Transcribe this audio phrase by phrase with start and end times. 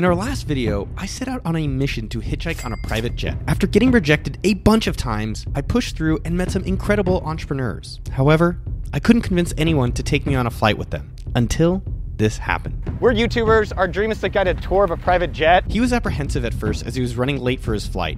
[0.00, 3.16] In our last video, I set out on a mission to hitchhike on a private
[3.16, 3.36] jet.
[3.46, 8.00] After getting rejected a bunch of times, I pushed through and met some incredible entrepreneurs.
[8.10, 8.58] However,
[8.94, 11.82] I couldn't convince anyone to take me on a flight with them until
[12.16, 12.96] this happened.
[12.98, 13.76] We're YouTubers.
[13.76, 15.70] Our dream is to get a tour of a private jet.
[15.70, 18.16] He was apprehensive at first as he was running late for his flight,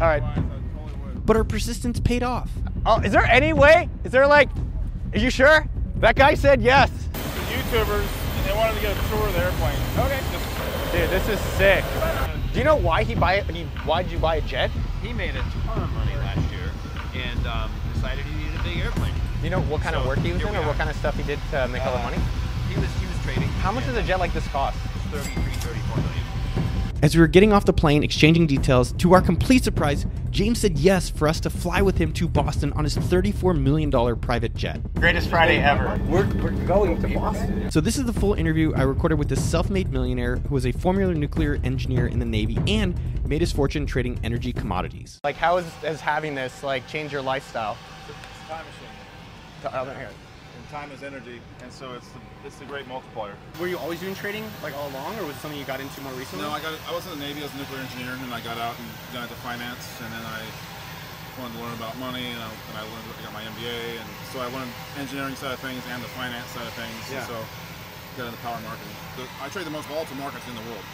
[0.00, 0.24] All right.
[1.26, 2.50] but our persistence paid off.
[2.84, 3.88] Oh, is there any way?
[4.02, 4.48] Is there like,
[5.12, 5.68] are you sure?
[5.98, 6.90] That guy said yes.
[7.12, 9.78] YouTubers, and they wanted to get a tour of the airplane.
[9.98, 10.18] Okay.
[10.90, 11.84] Dude, this is sick.
[12.52, 14.70] Do you know why he buy it he why did you buy a jet?
[15.02, 16.66] He made a ton of money last year
[17.14, 19.14] and um, decided he needed a big airplane.
[19.38, 20.90] Do you know what kind of work he was here in we or what kind
[20.90, 22.18] of stuff he did to make all the Uh, money?
[22.68, 23.48] He was he was trading.
[23.62, 24.76] How much does a jet like this cost?
[25.14, 25.30] 33,
[25.62, 26.24] 34 million.
[27.02, 30.78] As we were getting off the plane, exchanging details, to our complete surprise, James said
[30.78, 34.80] yes for us to fly with him to Boston on his $34 million private jet.
[34.96, 35.98] Greatest Friday ever.
[36.06, 37.70] We're, we're going to Boston.
[37.70, 40.66] So, this is the full interview I recorded with this self made millionaire who was
[40.66, 42.94] a former nuclear engineer in the Navy and
[43.26, 45.20] made his fortune trading energy commodities.
[45.24, 47.78] Like how is, is having this like change your lifestyle?
[48.08, 48.88] It's a time machine.
[49.64, 50.29] Oh, T- I don't hear it.
[50.70, 53.34] Time is energy, and so it's the, it's a great multiplier.
[53.58, 55.98] Were you always doing trading like all along, or was it something you got into
[56.06, 56.46] more recently?
[56.46, 58.38] No, I got I was in the Navy as a nuclear engineer, and then I
[58.38, 60.46] got out and got into finance, and then I
[61.42, 64.08] wanted to learn about money, and I, and I learned I got my MBA, and
[64.30, 67.02] so I learned engineering side of things and the finance side of things.
[67.10, 67.26] Yeah.
[67.26, 67.34] So
[68.14, 68.94] got into power marketing.
[69.18, 70.86] The, I trade the most volatile markets in the world.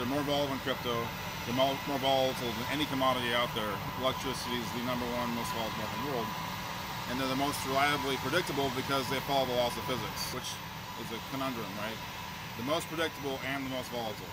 [0.00, 0.96] They're more volatile than crypto.
[1.44, 3.68] They're more, more volatile than any commodity out there.
[4.00, 6.30] Electricity is the number one most volatile market in the world.
[7.10, 10.48] And they're the most reliably predictable because they follow the laws of physics, which
[11.04, 11.98] is a conundrum, right?
[12.56, 14.32] The most predictable and the most volatile.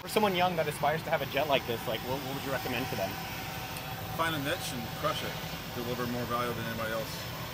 [0.00, 2.44] For someone young that aspires to have a jet like this, like what, what would
[2.44, 3.10] you recommend to them?
[4.16, 5.32] Find a niche and crush it.
[5.74, 7.12] Deliver more value than anybody else.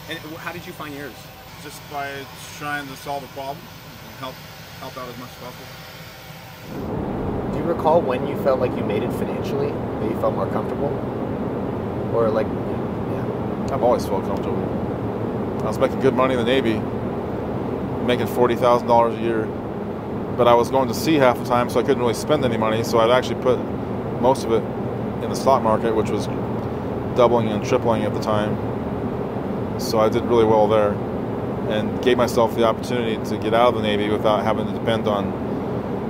[0.08, 1.14] And how did you find yours?
[1.62, 2.10] Just by
[2.58, 4.34] trying to solve a problem and help
[4.78, 5.66] help out as much as possible.
[7.52, 9.70] Do you recall when you felt like you made it financially?
[9.70, 10.91] That you felt more comfortable?
[12.14, 12.72] Or like, yeah.
[13.73, 14.62] I've always felt comfortable.
[15.62, 16.75] I was making good money in the Navy,
[18.05, 19.47] making forty thousand dollars a year,
[20.37, 22.59] but I was going to sea half the time, so I couldn't really spend any
[22.59, 22.84] money.
[22.84, 23.59] So I'd actually put
[24.21, 24.62] most of it
[25.25, 26.27] in the stock market, which was
[27.16, 28.59] doubling and tripling at the time.
[29.81, 30.93] So I did really well there,
[31.71, 35.09] and gave myself the opportunity to get out of the Navy without having to depend
[35.09, 35.27] on,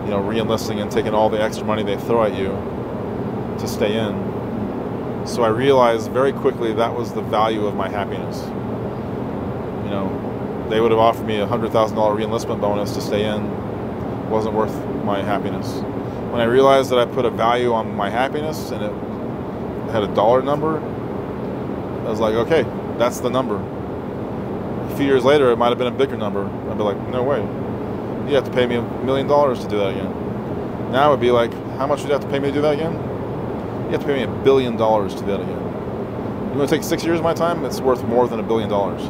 [0.04, 2.48] you know, reenlisting and taking all the extra money they throw at you
[3.58, 4.31] to stay in.
[5.24, 8.42] So I realized very quickly that was the value of my happiness.
[9.84, 13.24] You know, they would have offered me a hundred thousand dollar reenlistment bonus to stay
[13.24, 13.44] in.
[13.44, 14.74] It wasn't worth
[15.04, 15.80] my happiness.
[16.32, 20.12] When I realized that I put a value on my happiness and it had a
[20.14, 22.62] dollar number, I was like, okay,
[22.98, 23.56] that's the number.
[24.92, 26.46] A few years later, it might have been a bigger number.
[26.70, 27.40] I'd be like, no way.
[28.28, 30.90] You have to pay me a million dollars to do that again.
[30.90, 32.62] Now it would be like, how much would you have to pay me to do
[32.62, 33.11] that again?
[33.92, 35.58] You have to pay me a billion dollars to do that again.
[36.52, 37.62] You want to take six years of my time?
[37.66, 39.02] It's worth more than a billion dollars.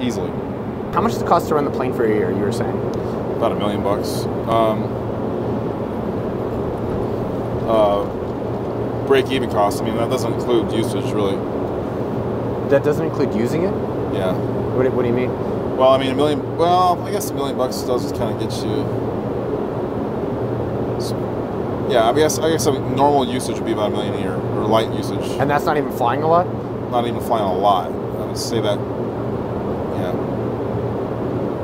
[0.00, 0.30] Easily.
[0.92, 2.30] How much does it cost to run the plane for a year?
[2.30, 2.70] You were saying.
[3.34, 4.26] About a million bucks.
[4.46, 4.84] Um,
[7.68, 9.82] uh, break even cost.
[9.82, 11.34] I mean, that doesn't include usage, really.
[12.70, 13.74] That doesn't include using it.
[14.14, 14.34] Yeah.
[14.76, 15.30] What, do- what do you mean?
[15.76, 16.56] Well, I mean, a million.
[16.56, 19.03] Well, I guess a million bucks does kind of get you.
[21.90, 24.34] Yeah, I guess I guess a normal usage would be about a million a year,
[24.34, 25.24] or light usage.
[25.38, 26.46] And that's not even flying a lot.
[26.90, 27.90] not even flying a lot.
[27.90, 28.78] I would say that,
[29.98, 30.14] yeah.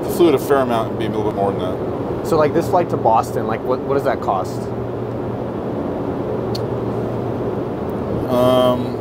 [0.01, 2.27] If you flew at a fair amount, it'd be a little bit more than that.
[2.27, 4.61] So like this flight to Boston, like what, what does that cost?
[8.31, 8.97] Um,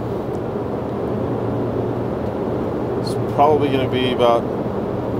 [3.02, 4.42] it's probably going to be about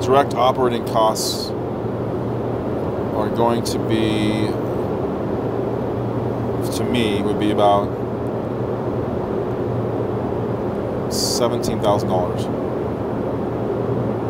[0.02, 1.50] direct operating costs
[3.20, 4.48] are going to be,
[6.80, 7.88] to me, would be about
[11.14, 12.44] seventeen thousand dollars.
[12.44, 12.50] Do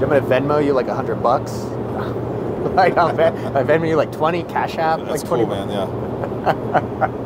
[0.06, 1.52] you want me to Venmo you like a hundred bucks?
[2.76, 5.46] like I'll, Ven- I'll Venmo you like twenty, Cash App That's like twenty.
[5.46, 5.70] cool, man.
[5.70, 7.26] Yeah.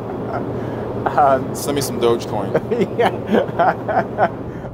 [1.04, 2.98] Um, Send me some Dogecoin.
[2.98, 4.26] yeah.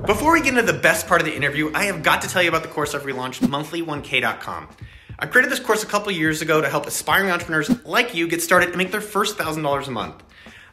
[0.06, 2.40] Before we get into the best part of the interview, I have got to tell
[2.40, 4.68] you about the course I've relaunched, monthly1k.com.
[5.18, 8.40] I created this course a couple years ago to help aspiring entrepreneurs like you get
[8.42, 10.22] started and make their first $1,000 a month.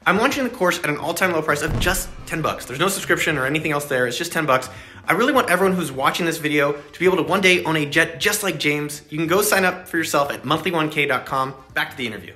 [0.07, 2.63] I'm launching the course at an all-time low price of just 10 bucks.
[2.63, 4.07] There's no subscription or anything else there.
[4.07, 4.69] It's just 10 bucks.
[5.06, 7.75] I really want everyone who's watching this video to be able to one day own
[7.75, 9.01] a jet just like James.
[9.09, 11.56] You can go sign up for yourself at monthly1k.com.
[11.74, 12.33] Back to the interview.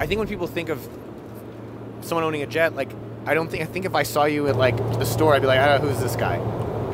[0.00, 0.80] I think when people think of
[2.00, 2.90] someone owning a jet, like
[3.26, 5.46] I don't think I think if I saw you at like the store, I'd be
[5.46, 6.38] like, who's this guy?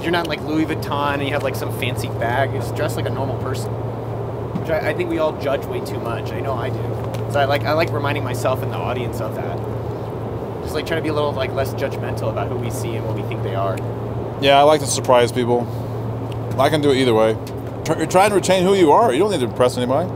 [0.03, 2.53] You're not like Louis Vuitton and you have like some fancy bag.
[2.53, 3.73] You're just dressed like a normal person.
[4.61, 6.31] which I, I think we all judge way too much.
[6.31, 7.33] I know I do.
[7.33, 9.78] So I like I like reminding myself and the audience of that.
[10.69, 13.07] Just like trying to be a little like less judgmental about who we see and
[13.07, 13.79] what we think they are.
[14.43, 15.67] Yeah, I like to surprise people.
[16.61, 17.39] I can do it either way.
[17.87, 19.11] Try, you're trying to retain who you are.
[19.11, 20.11] You don't need to impress anybody.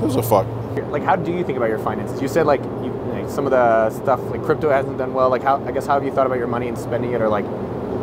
[0.00, 0.48] Who's a fuck?
[0.90, 2.20] Like, how do you think about your finances?
[2.20, 5.30] You said like you, like, some of the stuff like crypto hasn't done well.
[5.30, 7.28] Like, how I guess how have you thought about your money and spending it, or
[7.28, 7.46] like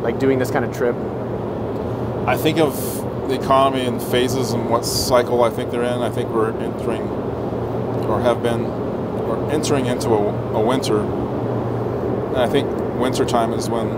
[0.01, 0.95] like doing this kind of trip?
[2.25, 2.73] I think of
[3.27, 6.03] the economy in phases and what cycle I think they're in.
[6.03, 8.63] I think we're entering, or have been,
[9.23, 11.01] or entering into a, a winter.
[11.01, 13.89] And I think winter time is when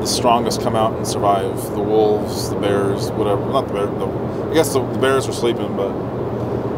[0.00, 1.54] the strongest come out and survive.
[1.74, 3.44] The wolves, the bears, whatever.
[3.46, 3.86] Not the bear.
[3.86, 4.06] The,
[4.50, 5.90] I guess the, the bears are sleeping, but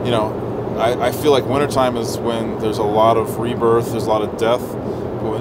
[0.05, 3.91] you know, I, I feel like wintertime is when there's a lot of rebirth.
[3.93, 4.63] There's a lot of death.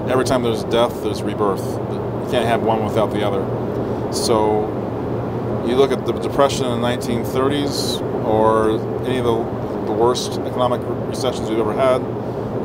[0.10, 1.64] Every time there's death, there's rebirth.
[1.64, 3.44] You can't have one without the other.
[4.14, 4.68] So
[5.68, 10.82] you look at the depression in the 1930s or any of the, the worst economic
[11.08, 12.02] recessions we've ever had.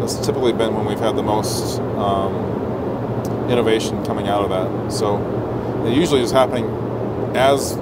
[0.00, 4.92] That's typically been when we've had the most um, innovation coming out of that.
[4.92, 5.16] So
[5.86, 6.66] it usually is happening
[7.36, 7.76] as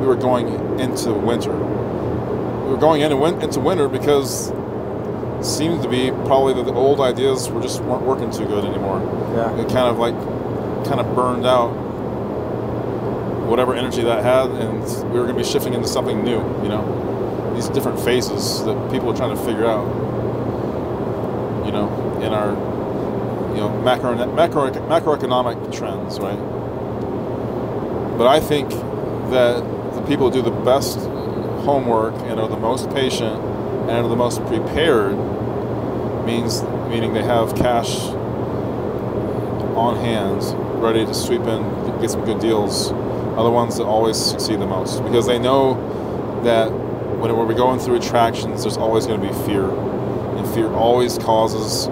[0.00, 1.52] we were going into winter.
[1.52, 6.74] We were going into, win- into winter because it seemed to be probably that the
[6.74, 9.00] old ideas were just weren't working too good anymore.
[9.34, 9.60] Yeah.
[9.60, 10.14] It kind of like
[10.86, 11.70] kind of burned out
[13.46, 14.80] whatever energy that had, and
[15.12, 16.38] we were going to be shifting into something new.
[16.62, 16.82] You know,
[17.56, 19.86] these different phases that people are trying to figure out.
[21.64, 22.50] You know, in our
[23.54, 26.38] you know macro macro macroeconomic trends, right?
[28.18, 29.64] But I think that
[29.94, 30.98] the people who do the best
[31.64, 33.42] homework and are the most patient
[33.88, 35.16] and are the most prepared
[36.24, 37.98] means meaning they have cash
[39.74, 40.42] on hand
[40.82, 44.66] ready to sweep in get some good deals are the ones that always succeed the
[44.66, 45.74] most because they know
[46.42, 46.70] that
[47.18, 51.88] when we're going through attractions there's always going to be fear and fear always causes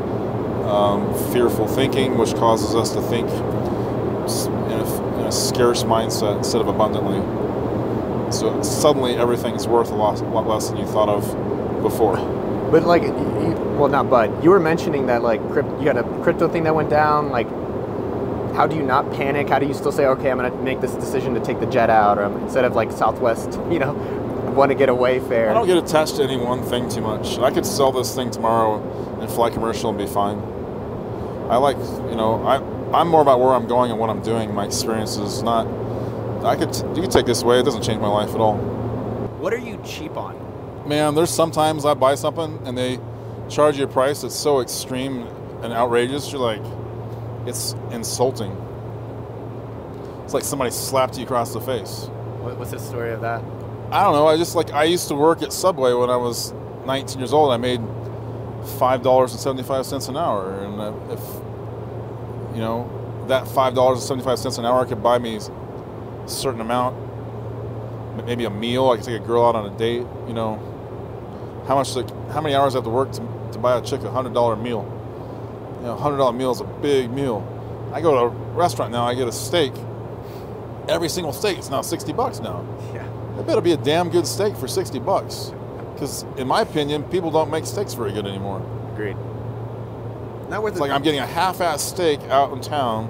[0.67, 6.61] um, fearful thinking which causes us to think in a, in a scarce mindset instead
[6.61, 7.21] of abundantly
[8.35, 12.17] so suddenly everything's worth a lot, a lot less than you thought of before.
[12.71, 13.13] But like, you,
[13.79, 16.75] well, not but you were mentioning that like crypt, you had a crypto thing that
[16.75, 17.31] went down.
[17.31, 17.49] Like,
[18.57, 19.49] how do you not panic?
[19.49, 21.91] How do you still say, okay, I'm gonna make this decision to take the jet
[21.91, 23.95] out, or um, instead of like Southwest, you know,
[24.55, 25.51] want to get away fare?
[25.51, 27.39] I don't get attached to any one thing too much.
[27.39, 28.81] I could sell this thing tomorrow
[29.21, 30.39] and fly commercial and be fine.
[31.51, 32.57] I like, you know, I
[32.95, 34.55] I'm more about where I'm going and what I'm doing.
[34.55, 35.67] My experience is not.
[36.45, 37.59] I could you could take this away.
[37.59, 38.57] It doesn't change my life at all.
[38.57, 40.89] What are you cheap on?
[40.89, 43.01] Man, there's sometimes I buy something and they
[43.49, 45.27] charge you a price that's so extreme
[45.63, 46.31] and outrageous.
[46.31, 46.63] You're like,
[47.47, 48.53] it's insulting.
[50.25, 52.09] It's like somebody slapped you across the face.
[52.41, 53.43] What's the story of that?
[53.95, 54.27] I don't know.
[54.27, 56.53] I just like I used to work at Subway when I was
[56.85, 57.53] 19 years old.
[57.53, 57.81] I made
[58.77, 61.21] five dollars and 75 cents an hour, and uh, if
[62.57, 62.91] you know
[63.29, 66.97] that five dollars and 75 cents an hour could buy me a certain amount,
[68.27, 68.91] maybe a meal.
[68.91, 70.05] I could take a girl out on a date.
[70.27, 70.57] You know,
[71.69, 71.95] how much?
[71.95, 73.21] Like, how many hours I have to work to,
[73.53, 74.83] to buy a chick a hundred dollar meal?
[75.79, 77.47] You know, hundred dollar meal is a big meal.
[77.93, 79.05] I go to a restaurant now.
[79.05, 79.73] I get a steak.
[80.89, 82.67] Every single steak is now 60 bucks now.
[82.93, 83.04] Yeah.
[83.39, 85.53] It better be a damn good steak for 60 bucks.
[85.93, 88.63] Because, in my opinion, people don't make steaks very good anymore.
[88.93, 89.17] Agreed.
[90.49, 93.09] Not worth It's like I'm getting a half ass steak out in town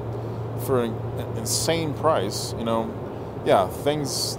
[0.66, 2.54] for an, an insane price.
[2.58, 2.92] You know,
[3.44, 4.36] yeah, things.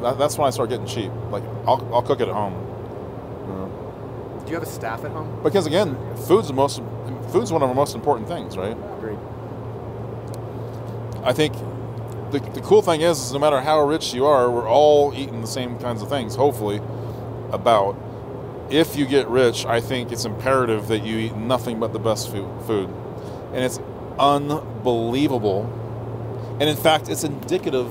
[0.00, 1.10] That, that's when I start getting cheap.
[1.30, 2.52] Like, I'll, I'll cook it at home.
[2.52, 4.42] You know.
[4.44, 5.42] Do you have a staff at home?
[5.42, 6.82] Because, again, food's the most.
[7.32, 8.76] Food's one of our most important things, right?
[8.98, 9.18] Agreed.
[11.24, 11.54] I think
[12.38, 15.40] the, the cool thing is, is no matter how rich you are, we're all eating
[15.40, 16.80] the same kinds of things, hopefully,
[17.52, 17.96] about.
[18.70, 22.30] If you get rich, I think it's imperative that you eat nothing but the best
[22.30, 22.90] food.
[23.52, 23.78] And it's
[24.18, 25.64] unbelievable.
[26.60, 27.86] And in fact, it's indicative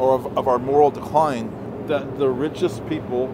[0.00, 1.50] of, of our moral decline
[1.86, 3.28] that the richest people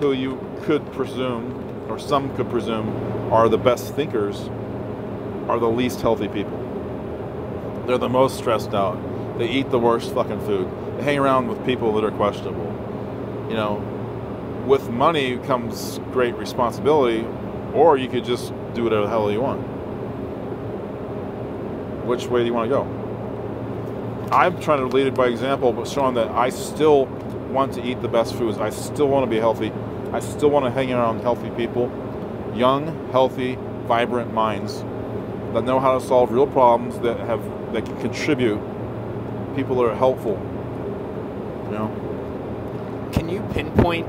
[0.00, 2.88] who you could presume, or some could presume,
[3.32, 4.48] are the best thinkers,
[5.48, 6.63] are the least healthy people.
[7.86, 8.98] They're the most stressed out.
[9.38, 10.70] They eat the worst fucking food.
[10.96, 12.72] They hang around with people that are questionable.
[13.48, 17.26] You know, with money comes great responsibility,
[17.74, 19.60] or you could just do whatever the hell you want.
[22.06, 22.82] Which way do you want to go?
[24.32, 27.06] I'm trying to lead it by example, but showing that I still
[27.50, 28.58] want to eat the best foods.
[28.58, 29.72] I still want to be healthy.
[30.12, 31.90] I still want to hang around healthy people,
[32.54, 34.80] young, healthy, vibrant minds
[35.52, 37.40] that know how to solve real problems that have
[37.74, 38.60] that can contribute.
[39.56, 40.32] People that are helpful.
[41.66, 44.06] You know, Can you pinpoint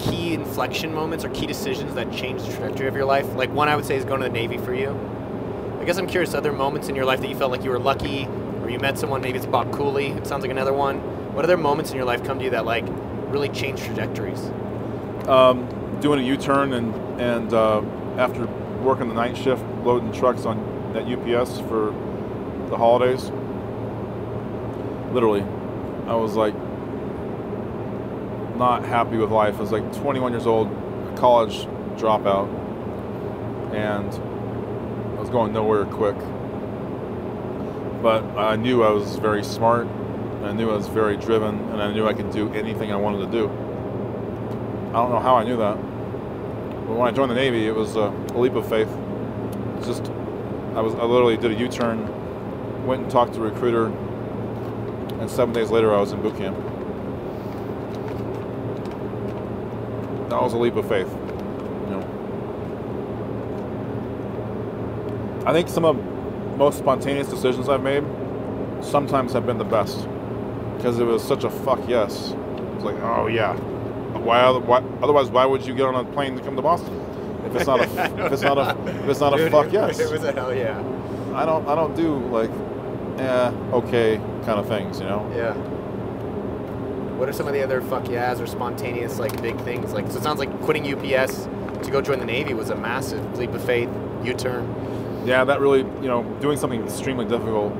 [0.00, 3.32] key inflection moments or key decisions that changed the trajectory of your life?
[3.34, 4.90] Like one I would say is going to the Navy for you.
[5.80, 7.78] I guess I'm curious other moments in your life that you felt like you were
[7.78, 8.26] lucky
[8.62, 10.98] or you met someone, maybe it's Bob Cooley, it sounds like another one.
[11.34, 12.84] What other moments in your life come to you that like
[13.28, 14.50] really change trajectories?
[15.28, 15.68] um,
[16.00, 17.80] doing a U-turn and and uh,
[18.16, 18.46] after
[18.82, 20.58] working the night shift loading trucks on
[20.96, 21.92] at UPS for
[22.72, 23.30] the holidays.
[25.12, 25.42] Literally,
[26.06, 26.54] I was like
[28.56, 29.56] not happy with life.
[29.58, 31.66] I was like 21 years old, a college
[32.00, 32.48] dropout,
[33.74, 36.16] and I was going nowhere quick.
[38.02, 39.86] But I knew I was very smart,
[40.42, 43.26] I knew I was very driven, and I knew I could do anything I wanted
[43.26, 43.48] to do.
[44.88, 45.76] I don't know how I knew that.
[45.76, 48.88] But when I joined the Navy, it was a, a leap of faith.
[49.76, 50.10] It's just,
[50.74, 52.21] I was, I literally did a U-turn,
[52.84, 56.56] went and talked to a recruiter, and seven days later I was in boot camp.
[60.30, 62.02] That was a leap of faith, you know.
[65.46, 66.02] I think some of the
[66.56, 68.04] most spontaneous decisions I've made
[68.82, 70.08] sometimes have been the best
[70.76, 72.34] because it was such a fuck yes.
[72.74, 73.54] It's like, oh yeah,
[74.18, 76.98] why, why otherwise why would you get on a plane to come to Boston
[77.46, 80.10] if it's not a if it's not a if it's not a fuck yes It
[80.10, 80.78] was a hell yeah.
[81.34, 82.50] I don't I don't do like
[83.18, 85.54] eh okay kind of things you know Yeah.
[87.18, 89.92] What are some of the other fuck yeahs or spontaneous like big things?
[89.92, 91.46] Like so it sounds like quitting UPS
[91.84, 93.88] to go join the Navy was a massive leap of faith,
[94.24, 94.64] U-turn.
[95.24, 97.72] yeah that really you know doing something extremely difficult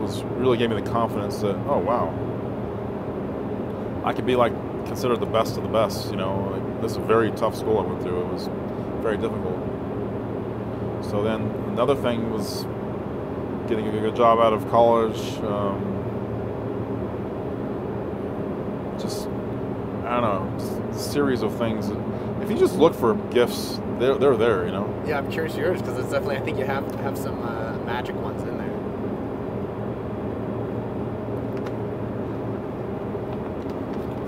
[0.00, 2.12] was really gave me the confidence that oh wow
[4.04, 4.52] I could be like
[4.86, 7.78] considered the best of the best you know like, this is a very tough school
[7.78, 8.48] I went through it was
[9.02, 9.58] very difficult
[11.04, 12.64] so then another thing was
[13.68, 15.94] getting a good job out of college um,
[18.98, 19.28] just
[20.06, 21.90] I don't know just a series of things
[22.42, 25.80] if you just look for gifts they're, they're there you know Yeah, I'm curious yours
[25.82, 28.68] because it's definitely I think you have have some uh, magic ones in there.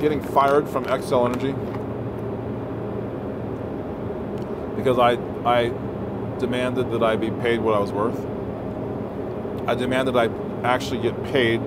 [0.01, 1.53] getting fired from Xcel Energy
[4.77, 5.13] because I
[5.45, 5.69] I
[6.39, 8.19] demanded that I be paid what I was worth.
[9.67, 10.29] I demanded I
[10.65, 11.61] actually get paid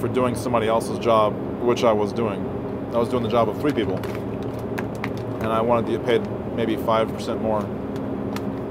[0.00, 2.44] for doing somebody else's job, which I was doing.
[2.92, 6.76] I was doing the job of three people, and I wanted to get paid maybe
[6.76, 7.60] five percent more.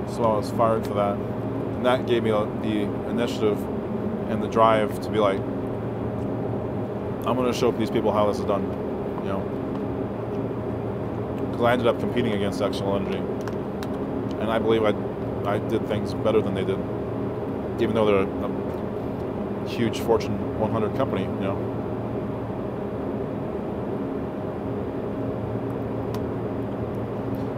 [0.09, 3.57] So I was fired for that, and that gave me the the initiative
[4.29, 8.45] and the drive to be like, I'm going to show these people how this is
[8.45, 8.63] done,
[9.23, 9.41] you know.
[11.51, 13.19] Because I ended up competing against Xcel Energy,
[14.41, 14.93] and I believe I,
[15.49, 16.77] I did things better than they did,
[17.79, 21.77] even though they're a, a huge Fortune 100 company, you know.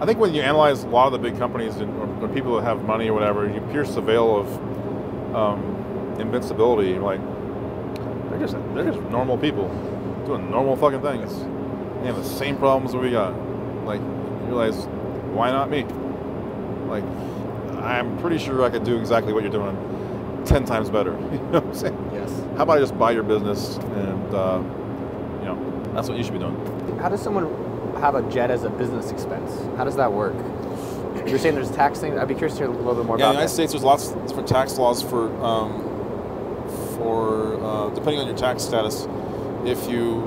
[0.01, 2.55] I think when you analyze a lot of the big companies and, or, or people
[2.55, 6.97] that have money or whatever, you pierce the veil of um, invincibility.
[6.97, 7.19] Like,
[8.29, 9.67] they're just they're just normal people
[10.25, 11.37] doing normal fucking things.
[12.01, 13.33] They have the same problems that we got.
[13.85, 14.85] Like, you realize,
[15.33, 15.83] why not me?
[16.87, 17.03] Like,
[17.83, 19.75] I'm pretty sure I could do exactly what you're doing,
[20.49, 21.11] ten times better.
[21.31, 22.09] You know what I'm saying?
[22.13, 22.31] Yes.
[22.57, 24.61] How about I just buy your business and uh,
[25.39, 26.55] you know that's what you should be doing.
[26.99, 27.45] How does someone
[28.01, 29.51] have a jet as a business expense?
[29.77, 30.35] How does that work?
[31.27, 32.17] You're saying there's tax things.
[32.17, 33.17] I'd be curious to hear a little bit more.
[33.17, 33.53] Yeah, about the United that.
[33.53, 35.83] States, there's lots of different tax laws for um,
[36.95, 39.07] for uh, depending on your tax status.
[39.65, 40.23] If you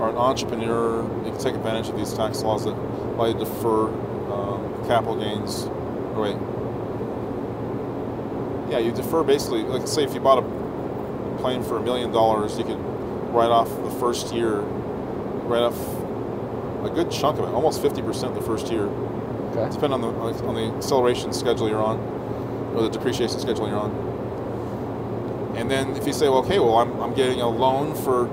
[0.00, 3.38] are an entrepreneur, you can take advantage of these tax laws that allow you to
[3.40, 3.88] defer
[4.32, 5.64] um, capital gains.
[6.14, 6.36] Or wait,
[8.70, 9.62] yeah, you defer basically.
[9.62, 12.78] Like, say if you bought a plane for a million dollars, you could
[13.34, 15.78] write off the first year, write off
[16.84, 18.88] a good chunk of it, almost fifty percent the first year
[19.56, 19.72] Okay.
[19.72, 21.98] depending on the on the acceleration schedule you're on
[22.74, 27.00] or the depreciation schedule you're on and then if you say well okay well i'm,
[27.00, 28.26] I'm getting a loan for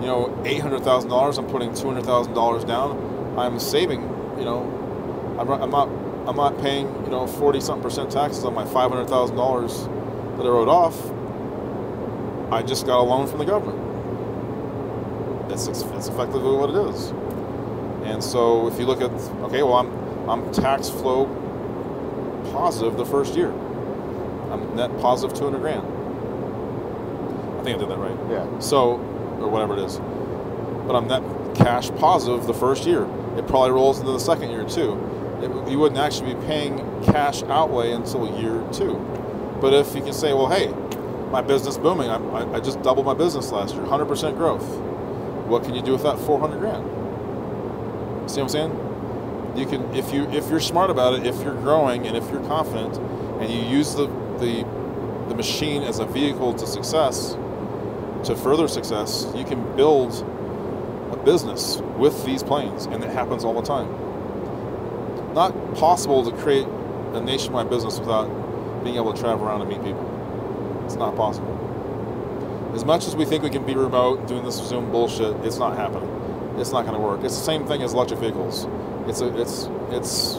[0.00, 4.02] you know $800000 i'm putting $200000 down i'm saving
[4.38, 5.88] you know i'm, I'm not
[6.26, 10.68] i'm not paying you know 40 something percent taxes on my $500000 that i wrote
[10.68, 10.98] off.
[12.52, 13.80] I just got a loan from the government.
[15.48, 17.10] That's, that's effectively what it is.
[18.08, 19.10] And so if you look at
[19.44, 21.26] okay well i'm i'm tax flow
[22.52, 23.50] positive the first year.
[24.50, 25.82] I'm net positive 200 grand.
[27.58, 28.18] I think i did that right.
[28.30, 28.58] Yeah.
[28.58, 28.98] so
[29.40, 29.98] or whatever it is.
[30.86, 31.22] But i'm net
[31.54, 33.04] cash positive the first year.
[33.36, 34.92] It probably rolls into the second year too
[35.44, 38.94] it, you wouldn't actually be paying cash outlay until year two
[39.60, 40.68] but if you can say well hey
[41.30, 44.66] my business booming I, I, I just doubled my business last year 100% growth
[45.48, 46.90] what can you do with that 400 grand
[48.28, 49.54] See what I'm saying?
[49.56, 52.44] You can if you if you're smart about it, if you're growing and if you're
[52.46, 52.96] confident,
[53.40, 54.06] and you use the
[54.40, 54.64] the
[55.28, 57.36] the machine as a vehicle to success,
[58.24, 60.12] to further success, you can build
[61.12, 63.88] a business with these planes, and it happens all the time.
[65.34, 66.66] Not possible to create
[67.12, 68.28] a nationwide business without
[68.84, 70.82] being able to travel around and meet people.
[70.84, 71.52] It's not possible.
[72.74, 75.76] As much as we think we can be remote doing this Zoom bullshit, it's not
[75.76, 76.08] happening.
[76.58, 77.24] It's not going to work.
[77.24, 78.66] It's the same thing as electric vehicles.
[79.08, 80.38] It's a, it's it's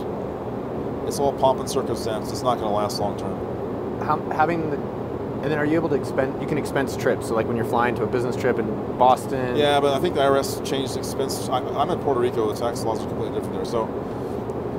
[1.07, 2.31] it's all pomp and circumstance.
[2.31, 4.01] It's not going to last long term.
[4.01, 6.35] How, having the, and then are you able to expense?
[6.41, 7.27] You can expense trips.
[7.27, 9.57] So like when you're flying to a business trip in Boston.
[9.57, 11.49] Yeah, but I think the IRS changed expense.
[11.49, 12.51] I, I'm in Puerto Rico.
[12.51, 13.87] The tax laws are completely different there, so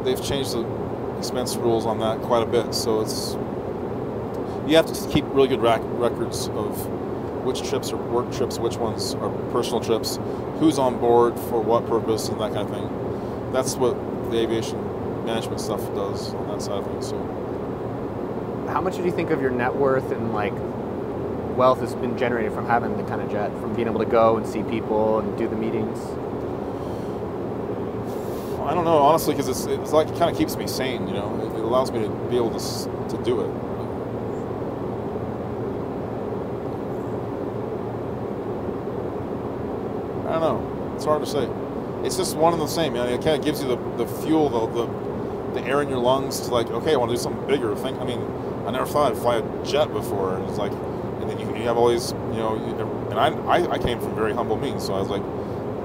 [0.06, 0.64] they've changed the
[1.18, 2.72] expense rules on that quite a bit.
[2.72, 3.34] So it's
[4.66, 6.86] you have to keep really good rac- records of
[7.44, 10.18] which trips are work trips, which ones are personal trips,
[10.58, 13.52] who's on board for what purpose, and that kind of thing.
[13.52, 13.94] That's what
[14.30, 14.78] the aviation
[15.24, 17.08] management stuff does on that side of things.
[17.08, 20.54] So How much do you think of your net worth and like
[21.56, 24.36] wealth has been generated from having the kind of jet, from being able to go
[24.36, 25.98] and see people and do the meetings?
[28.66, 31.06] I don't know honestly because it's it's like it kind of keeps me sane.
[31.06, 33.50] You know, it, it allows me to be able to to do it.
[40.26, 40.92] I don't know.
[40.96, 41.48] It's hard to say.
[42.04, 42.96] It's just one and the same.
[42.96, 45.88] You know, it kind of gives you the, the fuel, the, the the air in
[45.88, 47.74] your lungs to like, okay, I want to do something bigger.
[47.76, 47.98] Think.
[48.00, 48.20] I mean,
[48.66, 51.62] I never thought I'd fly a jet before, and it's like, and then you, you
[51.62, 52.56] have all these, you know,
[53.10, 55.22] and I, I I came from very humble means, so I was like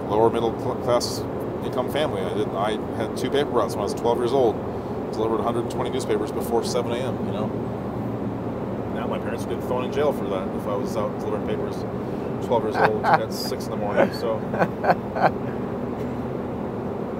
[0.09, 0.51] lower middle
[0.83, 1.21] class
[1.65, 2.21] income family.
[2.21, 2.47] I did.
[2.49, 4.55] I had two paper routes when I was 12 years old.
[5.13, 7.25] Delivered 120 newspapers before 7 a.m.
[7.25, 7.47] You know.
[8.95, 11.47] Now my parents would get thrown in jail for that if I was out delivering
[11.47, 11.75] papers.
[12.47, 14.13] 12 years old at six in the morning.
[14.13, 14.39] So.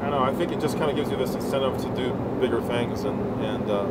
[0.01, 0.23] I don't know.
[0.23, 3.19] I think it just kind of gives you this incentive to do bigger things, and
[3.43, 3.85] and uh,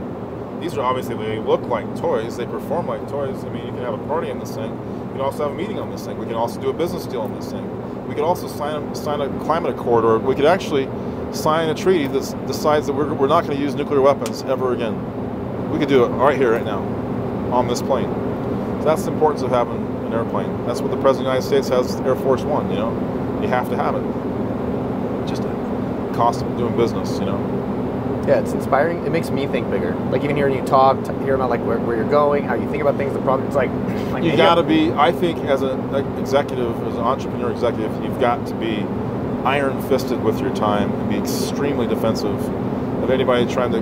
[0.61, 2.37] these are obviously they look like toys.
[2.37, 3.45] They perform like toys.
[3.45, 4.71] I mean, you can have a party on this thing.
[4.73, 6.19] You can also have a meeting on this thing.
[6.19, 7.65] We can also do a business deal on this thing.
[8.11, 10.89] We could also sign sign a climate accord, or we could actually
[11.33, 14.73] sign a treaty that decides that we're, we're not going to use nuclear weapons ever
[14.73, 15.71] again.
[15.71, 16.81] We could do it right here, right now,
[17.53, 18.13] on this plane.
[18.81, 20.67] So that's the importance of having an airplane.
[20.67, 22.91] That's what the President of the United States has Air Force One, you know.
[23.43, 24.03] You have to have it.
[25.29, 27.39] Just a cost of doing business, you know.
[28.31, 29.05] Yeah, it's inspiring.
[29.05, 29.93] It makes me think bigger.
[29.93, 32.71] Like even hearing you talk, t- hear about like where, where you're going, how you
[32.71, 33.49] think about things, the problem.
[33.49, 33.71] It's like,
[34.13, 38.21] like You got to be, I think, as an executive, as an entrepreneur executive, you've
[38.21, 38.87] got to be
[39.45, 42.41] iron fisted with your time and be extremely defensive
[43.03, 43.81] of anybody trying to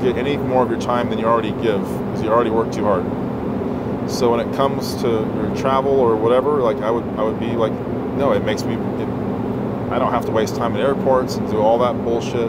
[0.00, 2.84] get any more of your time than you already give because you already work too
[2.84, 3.02] hard.
[4.08, 7.56] So when it comes to your travel or whatever, like I would, I would be
[7.56, 7.72] like,
[8.16, 9.08] no, it makes me, it,
[9.90, 12.48] I don't have to waste time in airports and do all that bullshit.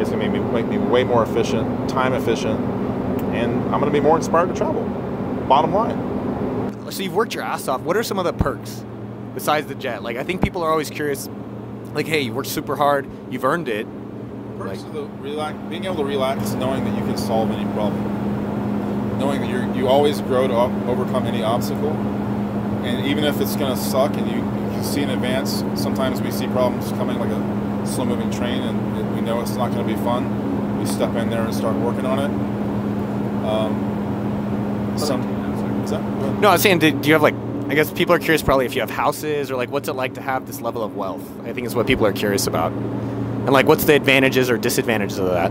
[0.00, 2.58] It's gonna make me make me way more efficient, time efficient,
[3.34, 4.82] and I'm gonna be more inspired to travel.
[5.46, 5.98] Bottom line.
[6.90, 7.82] So you've worked your ass off.
[7.82, 8.82] What are some of the perks
[9.34, 10.02] besides the jet?
[10.02, 11.28] Like I think people are always curious.
[11.94, 13.86] Like, hey, you worked super hard, you've earned it.
[14.58, 17.64] Perks Like- of the relax, being able to relax, knowing that you can solve any
[17.72, 21.90] problem, knowing that you you always grow to op- overcome any obstacle,
[22.84, 24.42] and even if it's gonna suck and you
[24.76, 29.04] you see in advance, sometimes we see problems coming like a slow-moving train, and it,
[29.09, 30.78] we know it's not gonna be fun.
[30.78, 32.30] We step in there and start working on it.
[33.46, 35.22] Um, some,
[35.84, 36.02] is that?
[36.40, 37.34] No, I was saying, do, do you have like?
[37.68, 40.14] I guess people are curious probably if you have houses or like what's it like
[40.14, 41.22] to have this level of wealth.
[41.44, 42.72] I think is what people are curious about.
[42.72, 45.50] And like, what's the advantages or disadvantages of that?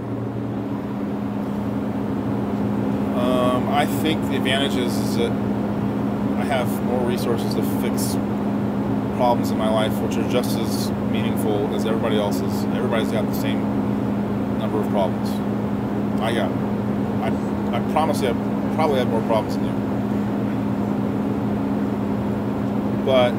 [3.20, 8.16] Um, I think the advantage is, is that I have more resources to fix
[9.20, 12.64] problems in my life, which are just as meaningful as everybody else's.
[12.74, 13.60] Everybody's got the same
[14.60, 15.30] number of problems.
[16.22, 16.50] I got.
[17.28, 17.28] I,
[17.76, 19.74] I promise you, I probably have more problems than you.
[23.06, 23.32] But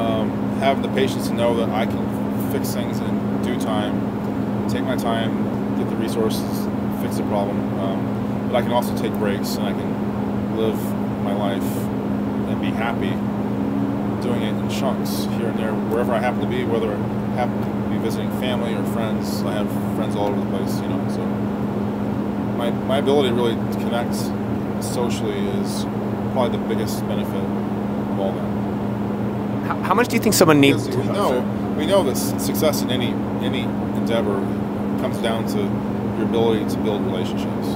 [0.00, 4.82] um, having the patience to know that I can fix things in due time, take
[4.82, 6.66] my time, get the resources,
[7.02, 7.58] fix the problem.
[7.80, 10.82] Um, but I can also take breaks and I can live
[11.22, 11.70] my life
[12.48, 13.12] and be happy
[14.22, 16.96] doing it in chunks here and there, wherever I happen to be, whether I
[17.34, 19.42] happen to be visiting family or friends.
[19.42, 21.08] I have friends all over the place, you know.
[21.10, 21.24] So
[22.56, 24.14] my, my ability really to connect
[24.84, 25.84] socially is
[26.32, 29.66] probably the biggest benefit of all that.
[29.66, 30.86] How, how much do you think someone needs?
[30.86, 33.08] Because we know we know that success in any
[33.44, 33.62] any
[33.98, 34.34] endeavor
[35.00, 35.58] comes down to
[36.18, 37.68] your ability to build relationships.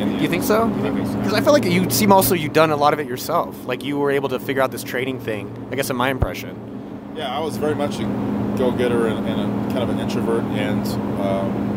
[0.00, 0.68] In the Do you think so?
[0.68, 1.16] I think so.
[1.18, 3.66] Because I feel like you seem also you've done a lot of it yourself.
[3.66, 5.68] Like you were able to figure out this trading thing.
[5.70, 6.56] I guess in my impression.
[7.16, 8.04] Yeah, I was very much a
[8.56, 10.86] go-getter and, and a kind of an introvert, and
[11.20, 11.68] um,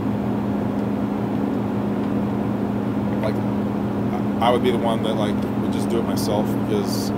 [3.21, 7.11] like I- I would be the one that like would just do it myself because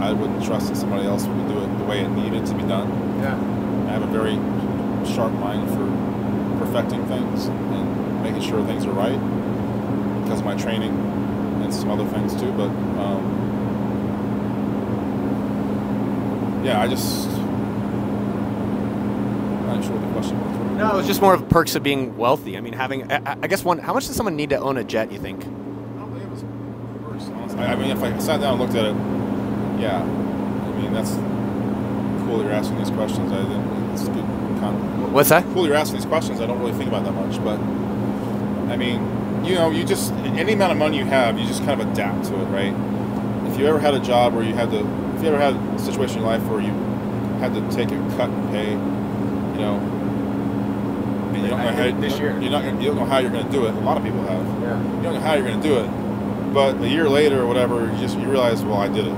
[0.00, 2.62] I wouldn't trust that somebody else would do it the way it needed to be
[2.64, 2.88] done.
[3.20, 3.36] Yeah.
[3.88, 4.34] I have a very
[5.14, 5.86] sharp mind for
[6.64, 9.18] perfecting things and making sure things are right
[10.32, 10.92] because of my training
[11.62, 12.50] and some other things too.
[12.52, 12.68] But
[12.98, 13.22] um,
[16.64, 17.42] yeah, I just I'm
[19.66, 20.78] not sure what the question was.
[20.78, 22.56] No, it was just more of perks of being wealthy.
[22.56, 23.12] I mean, having.
[23.12, 23.78] I, I guess one.
[23.78, 25.12] How much does someone need to own a jet?
[25.12, 25.42] You think?
[25.42, 27.60] I don't think it was worse, honestly.
[27.60, 28.96] I I mean, if I sat down and looked at it,
[29.80, 30.00] yeah.
[30.02, 31.10] I mean, that's
[32.24, 33.30] cool that you're asking these questions.
[33.30, 33.92] I didn't.
[33.92, 34.24] It's good.
[34.60, 35.44] Con- What's that?
[35.52, 36.40] cool you're asking these questions.
[36.40, 37.58] I don't really think about that much, but
[38.72, 39.00] I mean,
[39.44, 42.24] you know, you just any amount of money you have, you just kind of adapt
[42.26, 42.74] to it, right?
[43.50, 44.78] If you ever had a job where you had to,
[45.16, 46.72] if you ever had a situation in your life where you
[47.40, 49.78] had to take a cut in pay, you know,
[51.34, 52.38] and you don't know how this year.
[52.40, 53.74] you're not, gonna- you don't know how you're going to do it.
[53.74, 54.46] A lot of people have.
[54.62, 54.78] Yeah.
[54.96, 55.88] You don't know how you're going to do it,
[56.54, 59.14] but a year later or whatever, you just you realize, well, I did it.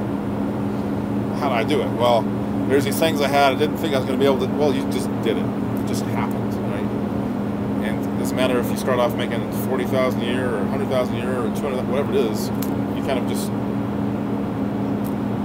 [1.39, 1.91] How did I do it?
[1.93, 2.23] Well,
[2.69, 3.53] there's these things I had.
[3.53, 4.53] I didn't think I was going to be able to.
[4.55, 5.45] Well, you just did it.
[5.45, 7.85] It just happened, right?
[7.87, 10.89] And it doesn't matter if you start off making forty thousand a year, or hundred
[10.89, 12.49] thousand a year, or two hundred, whatever it is.
[12.49, 13.47] You kind of just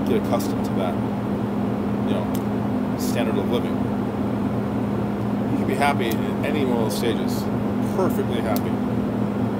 [0.10, 0.95] get accustomed to that,
[2.08, 3.75] you know, standard of living.
[5.52, 7.43] You can be happy at any one of those stages,
[7.95, 8.73] perfectly happy,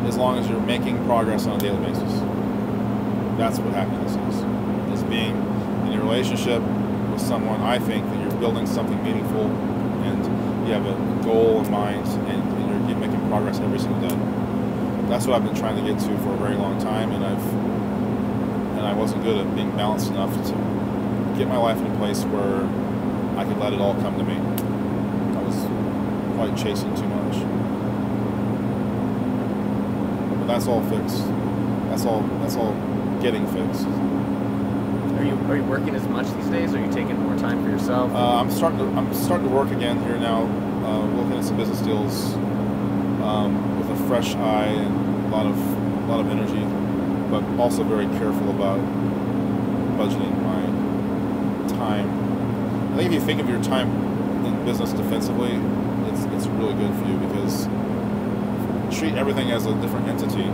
[0.08, 2.14] as long as you're making progress on a daily basis.
[3.38, 4.44] That's what happiness is.
[5.00, 5.36] Is being
[5.86, 6.64] in a relationship
[7.12, 7.62] with someone.
[7.62, 9.46] I think that you're building something meaningful,
[10.02, 10.26] and
[10.68, 14.16] you have a goal in mind, and, and you're, you're making progress every single day.
[15.08, 17.54] That's what I've been trying to get to for a very long time, and I've
[18.78, 20.54] and I wasn't good at being balanced enough to
[21.38, 22.66] get my life in a place where
[23.38, 24.36] I could let it all come to me.
[24.36, 25.56] I was
[26.36, 27.36] quite chasing too much.
[30.40, 31.26] But that's all fixed.
[31.90, 32.74] That's all that's all
[33.22, 33.86] getting fixed.
[35.20, 36.74] Are you are you working as much these days?
[36.74, 38.12] Or Are you taking more time for yourself?
[38.14, 40.44] Uh, I'm starting to I'm starting to work again here now,
[40.86, 42.36] uh, looking at some business deals
[43.24, 46.64] um, with a fresh eye and a lot of a lot of energy,
[47.30, 48.80] but also very careful about
[49.98, 52.08] budgeting my time.
[52.94, 53.90] I think if you think of your time
[54.46, 55.54] in business defensively,
[56.12, 57.68] it's it's really good for you because
[58.98, 60.50] treat everything as a different entity.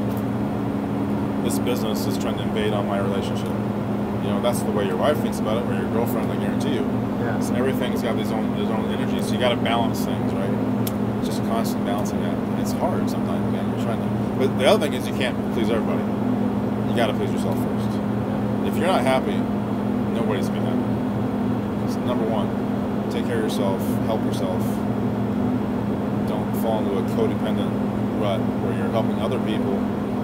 [1.43, 3.47] This business is trying to invade on my relationship.
[3.47, 6.73] You know, that's the way your wife thinks about it, or your girlfriend, I guarantee
[6.73, 6.81] you.
[7.21, 7.39] yeah.
[7.39, 10.44] So everything's got its own its own energy, so you got to balance things, right?
[11.61, 12.35] It's just constant balancing that.
[12.35, 13.63] And it's hard sometimes, man.
[13.75, 16.03] You're trying to, but the other thing is you can't please everybody.
[16.89, 17.87] You got to please yourself first.
[18.67, 19.37] If you're not happy,
[20.13, 22.05] nobody's gonna be happy.
[22.05, 22.47] Number one,
[23.09, 24.61] take care of yourself, help yourself.
[26.27, 27.71] Don't fall into a codependent
[28.19, 29.77] rut where you're helping other people.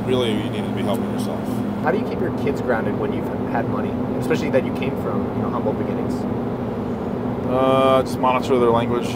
[0.06, 1.42] Really, you need to be helping yourself.
[1.84, 4.96] How do you keep your kids grounded when you've had money, especially that you came
[5.02, 6.14] from you know humble beginnings?
[7.48, 9.08] Uh, just monitor their language.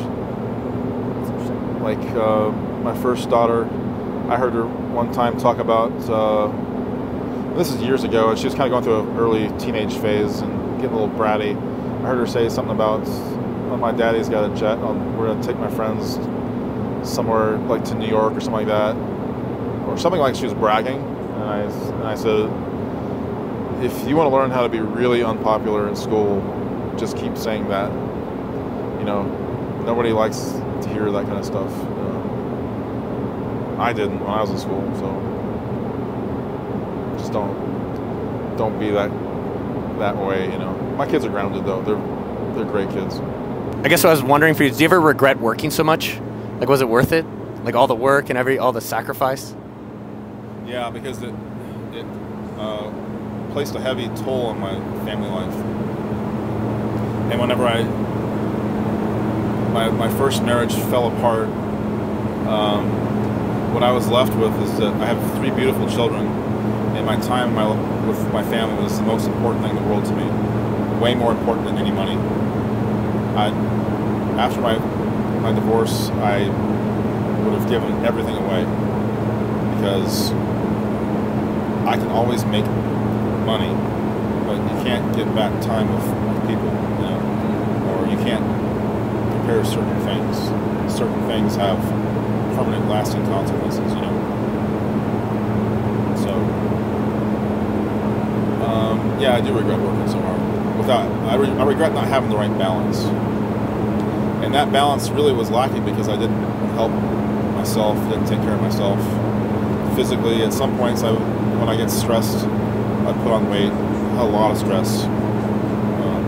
[1.85, 2.49] Like uh,
[2.81, 3.65] my first daughter,
[4.27, 5.91] I heard her one time talk about.
[6.09, 6.47] Uh,
[7.55, 10.39] this is years ago, and she was kind of going through an early teenage phase
[10.39, 11.55] and getting a little bratty.
[11.55, 13.03] I heard her say something about,
[13.69, 14.79] "Oh, my daddy's got a jet.
[14.79, 16.17] We're gonna take my friends
[17.07, 18.95] somewhere like to New York or something like that,
[19.87, 20.97] or something like she was bragging."
[21.35, 22.49] And I and I said,
[23.83, 26.41] "If you want to learn how to be really unpopular in school,
[26.97, 27.91] just keep saying that.
[28.97, 29.21] You know,
[29.85, 34.57] nobody likes to hear that kind of stuff." Uh, I didn't when I was in
[34.57, 35.13] school, so
[37.17, 37.55] just don't
[38.57, 39.09] don't be that
[39.99, 40.51] that way.
[40.51, 41.81] You know, my kids are grounded though.
[41.81, 41.99] They're
[42.55, 43.19] they're great kids.
[43.83, 44.71] I guess I was wondering for you.
[44.71, 46.19] Do you ever regret working so much?
[46.59, 47.25] Like, was it worth it?
[47.63, 49.53] Like all the work and every all the sacrifice?
[50.65, 51.33] Yeah, because it
[51.93, 52.05] it
[52.57, 52.91] uh,
[53.51, 54.73] placed a heavy toll on my
[55.05, 55.53] family life.
[57.31, 57.83] And whenever I
[59.75, 61.49] my my first marriage fell apart,
[62.47, 62.87] um,
[63.73, 66.25] what I was left with is that I have three beautiful children,
[66.95, 67.67] and my time my,
[68.07, 70.23] with my family was the most important thing in the world to me,
[71.01, 72.15] way more important than any money.
[73.35, 73.49] I
[74.39, 74.77] after my
[75.43, 76.47] my divorce, I
[77.43, 78.63] would have given everything away
[79.75, 80.31] because
[81.85, 82.65] I can always make
[83.43, 83.73] money,
[84.47, 87.19] but you can't get back time with, with people, you know,
[87.91, 88.54] or you can't
[89.45, 90.37] compare certain things.
[90.91, 91.77] Certain things have
[92.55, 94.15] permanent, lasting consequences, you know.
[96.17, 96.31] So,
[98.65, 100.77] um, yeah, I do regret working so hard.
[100.79, 103.03] Without, I, re- I regret not having the right balance.
[104.43, 106.41] and that balance really was lacking because I didn't
[106.73, 106.91] help
[107.53, 108.99] myself, didn't take care of myself
[109.95, 110.41] physically.
[110.43, 114.57] At some points, I when I get stressed, I put on weight, a lot of
[114.57, 115.03] stress.
[115.05, 116.23] Um,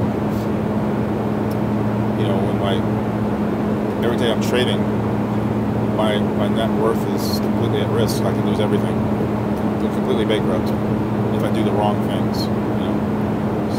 [2.19, 2.75] you know, when my
[4.03, 4.81] every day I'm trading,
[5.95, 8.21] my my net worth is completely at risk.
[8.23, 8.95] I can lose everything.
[8.95, 10.67] I'm completely bankrupt
[11.37, 12.41] if I do the wrong things.
[12.43, 12.93] You know,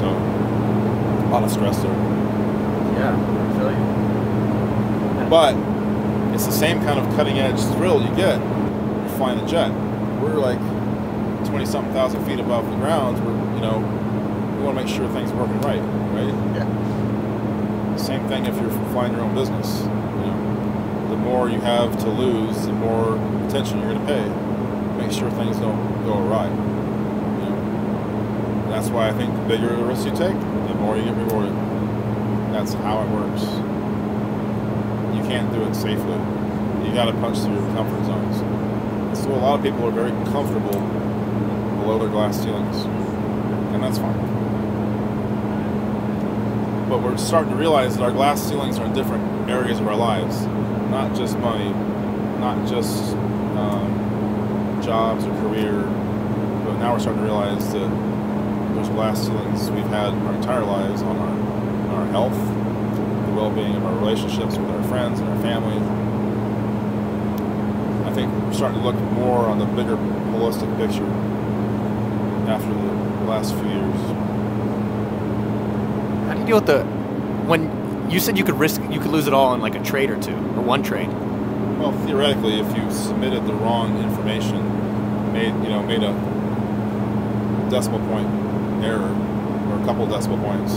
[0.01, 1.93] so a lot of stress there.
[2.97, 5.29] Yeah, I feel you.
[5.29, 5.55] But
[6.35, 8.39] it's the same kind of cutting edge thrill you get
[9.19, 9.71] flying a jet.
[10.23, 10.61] We're like
[11.47, 13.23] 20 something thousand feet above the ground.
[13.25, 13.79] We're, you know,
[14.57, 15.83] we want to make sure things are working right,
[16.17, 16.33] right?
[16.57, 16.88] Yeah.
[17.99, 19.83] Same thing if you're flying your own business.
[19.83, 24.25] You know, the more you have to lose, the more attention you're going to pay.
[24.97, 26.47] Make sure things don't go awry.
[26.47, 31.05] You know, that's why I think the bigger the risk you take, the more you
[31.05, 31.53] get rewarded.
[32.55, 33.43] That's how it works.
[35.15, 36.19] You can't do it safely.
[36.87, 38.39] You got to punch through your comfort zones.
[39.19, 40.81] So a lot of people are very comfortable
[41.83, 42.85] below their glass ceilings,
[43.75, 44.28] and that's fine.
[46.89, 49.95] But we're starting to realize that our glass ceilings are in different areas of our
[49.97, 50.47] lives,
[50.91, 51.71] not just money,
[52.41, 53.15] not just
[53.59, 55.83] um, jobs or career,
[56.65, 57.91] but now we're starting to realize that
[58.75, 62.39] there's glass ceilings we've had our entire lives on our, on our health,
[63.27, 65.77] the well-being of our relationships with our friends and our family.
[68.09, 71.05] I think we're starting to look more on the bigger holistic picture
[72.49, 74.18] after the last few years.
[76.29, 76.85] How do you deal with the
[77.49, 80.11] when you said you could risk you could lose it all in like a trade
[80.11, 81.09] or two or one trade?
[81.79, 86.13] Well, theoretically, if you submitted the wrong information, made you know made a
[87.71, 88.29] decimal point
[88.85, 89.09] error
[89.71, 90.75] or a couple decimal points,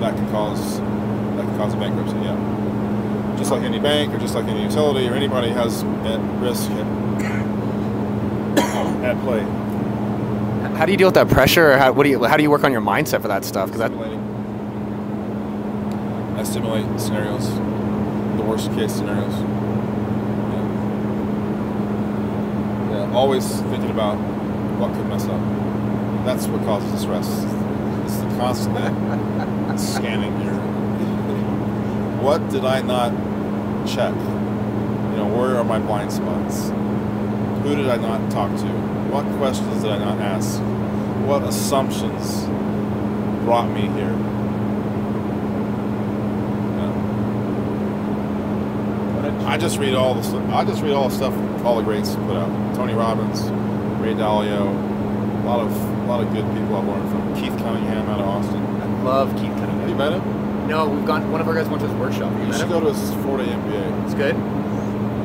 [0.00, 2.16] that can cause that can cause a bankruptcy.
[2.18, 6.70] Yeah, just like any bank or just like any utility or anybody has at risk
[6.70, 6.86] at,
[9.04, 9.42] at play.
[10.76, 11.72] How do you deal with that pressure?
[11.72, 13.72] Or how, what do you how do you work on your mindset for that stuff?
[13.72, 14.21] Because that
[16.52, 17.48] simulate scenarios,
[18.36, 19.32] the worst case scenarios.
[20.52, 20.66] Yeah.
[22.90, 24.16] yeah, always thinking about
[24.78, 25.40] what could mess up.
[26.24, 27.28] That's what causes the stress.
[28.04, 30.54] It's the constant scanning your.
[32.22, 33.10] What did I not
[33.86, 34.14] check?
[34.14, 36.68] You know, where are my blind spots?
[37.62, 38.66] Who did I not talk to?
[39.10, 40.60] What questions did I not ask?
[41.26, 42.44] What assumptions
[43.44, 44.16] brought me here?
[46.78, 46.92] Yeah.
[49.46, 50.48] I just read all the stuff.
[50.50, 52.74] I just read all the stuff all the greats put out.
[52.74, 53.42] Tony Robbins,
[54.00, 54.62] Ray Dalio,
[55.42, 57.34] a lot of a lot of good people I've learned from.
[57.34, 58.62] Keith Cunningham out of Austin.
[58.64, 59.80] I love Keith Cunningham.
[59.80, 60.68] Have you met him?
[60.68, 61.30] No, we've gone.
[61.32, 62.32] One of our guys went to his workshop.
[62.40, 62.68] You You should him?
[62.70, 64.04] go to his four-day MBA.
[64.04, 64.36] It's good.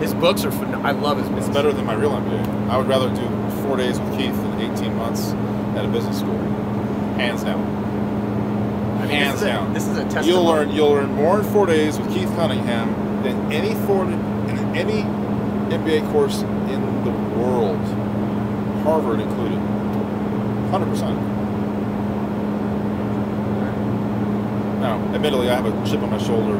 [0.02, 0.52] His books are.
[0.52, 1.46] Phen- I love his books.
[1.48, 2.70] It's better than my real MBA.
[2.70, 3.28] I would rather do
[3.64, 5.32] four days with Keith than 18 months
[5.78, 6.38] at a business school.
[7.18, 7.60] Hands down.
[8.98, 9.74] I mean, Hands this is a, down.
[9.74, 10.28] This is a test.
[10.28, 14.14] You'll learn you'll learn more in four days with Keith Cunningham than any four in
[14.76, 15.04] any
[15.72, 17.78] MBA course in the world,
[18.84, 19.60] Harvard included.
[20.70, 21.18] Hundred percent.
[24.80, 26.56] Now, admittedly, I have a chip on my shoulder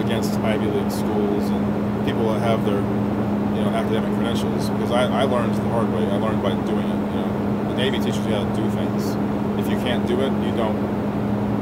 [0.00, 5.04] against Ivy League schools and people that have their, you know, academic credentials because I,
[5.06, 6.06] I learned the hard way.
[6.06, 7.00] I learned by doing it.
[7.12, 9.14] You know, the Navy teaches you how to do things.
[9.60, 10.78] If you can't do it, you don't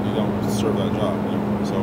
[0.07, 1.17] you don't serve that job.
[1.27, 1.65] You know?
[1.65, 1.77] So,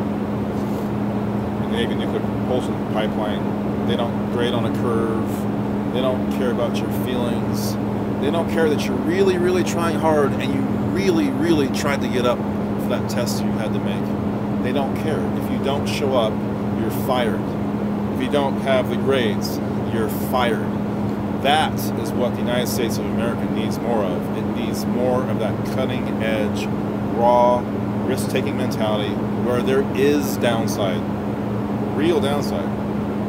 [1.80, 5.94] in Navy nuclear propulsion pipeline, they don't grade on a curve.
[5.94, 7.74] They don't care about your feelings.
[8.22, 10.62] They don't care that you're really, really trying hard and you
[10.92, 14.64] really, really tried to get up for that test you had to make.
[14.64, 15.20] They don't care.
[15.44, 16.34] If you don't show up,
[16.80, 17.42] you're fired.
[18.16, 19.58] If you don't have the grades,
[19.94, 20.66] you're fired.
[21.44, 24.38] That is what the United States of America needs more of.
[24.38, 26.66] It needs more of that cutting edge,
[27.16, 27.60] raw,
[28.08, 29.14] risk taking mentality
[29.46, 31.02] where there is downside,
[31.96, 32.68] real downside,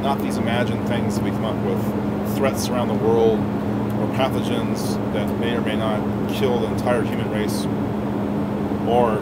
[0.02, 5.38] not these imagined things we come up with, threats around the world or pathogens that
[5.38, 7.64] may or may not kill the entire human race
[8.86, 9.16] or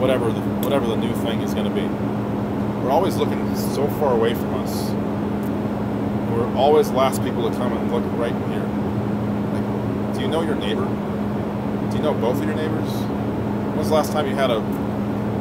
[0.00, 1.86] whatever the, whatever the new thing is going to be.
[2.82, 4.90] We're always looking so far away from us.
[6.32, 8.64] We're always last people to come and look right here.
[9.52, 10.86] Like, do you know your neighbor?
[11.90, 12.90] Do you know both of your neighbors?
[12.90, 14.60] When was the last time you had a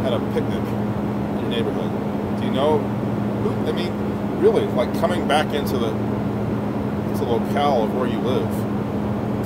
[0.03, 2.39] had a picnic in your neighborhood?
[2.39, 2.96] Do you know
[3.67, 3.91] I mean,
[4.39, 5.89] really, like coming back into the
[7.17, 8.49] to locale of where you live,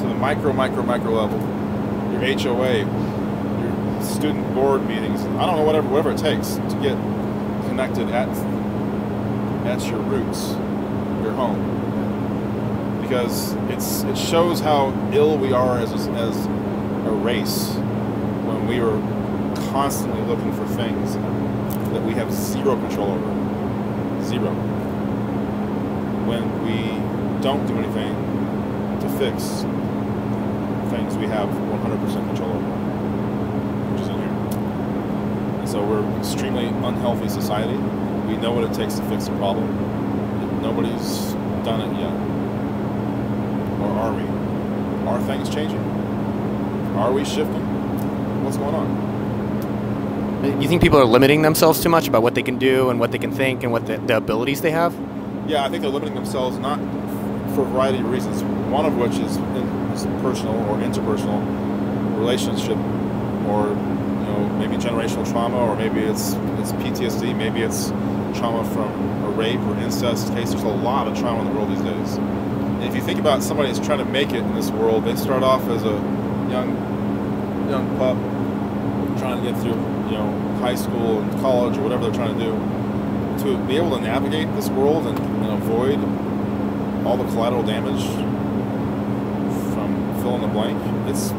[0.01, 1.39] to the micro, micro, micro level,
[2.11, 5.21] your HOA, your student board meetings.
[5.21, 6.97] I don't know whatever whatever it takes to get
[7.67, 8.27] connected at
[9.65, 10.49] at your roots,
[11.23, 16.45] your home, because it's it shows how ill we are as as
[17.05, 17.73] a race
[18.45, 18.99] when we are
[19.71, 21.15] constantly looking for things
[21.93, 23.40] that we have zero control over,
[24.31, 24.51] zero.
[26.25, 26.77] When we
[27.43, 28.15] don't do anything
[29.01, 29.65] to fix
[30.89, 32.71] things we have 100% control over,
[33.91, 35.59] which is in here.
[35.59, 37.75] And so we're extremely unhealthy society.
[38.27, 39.67] We know what it takes to fix a problem.
[40.61, 41.33] Nobody's
[41.67, 42.13] done it yet.
[43.81, 44.23] Or are we?
[45.09, 45.83] Are things changing?
[46.95, 47.65] Are we shifting?
[48.45, 49.10] What's going on?
[50.43, 53.11] You think people are limiting themselves too much about what they can do and what
[53.11, 54.91] they can think and what the, the abilities they have?
[55.47, 56.79] Yeah, I think they're limiting themselves not
[57.53, 58.41] for a variety of reasons.
[58.71, 62.77] One of which is, in, is personal or interpersonal relationship,
[63.49, 67.89] or you know maybe generational trauma, or maybe it's it's PTSD, maybe it's
[68.39, 68.89] trauma from
[69.25, 70.51] a rape or incest case.
[70.51, 72.17] There's a lot of trauma in the world these days.
[72.17, 75.15] And if you think about somebody that's trying to make it in this world, they
[75.15, 75.93] start off as a
[76.49, 76.89] young
[77.69, 78.17] young pup
[79.19, 82.45] trying to get through you know high school and college or whatever they're trying to
[82.45, 82.51] do
[83.43, 85.97] to be able to navigate this world and, and avoid
[87.05, 88.03] all the collateral damage
[89.73, 90.77] from fill in the blank,
[91.09, 91.31] it's,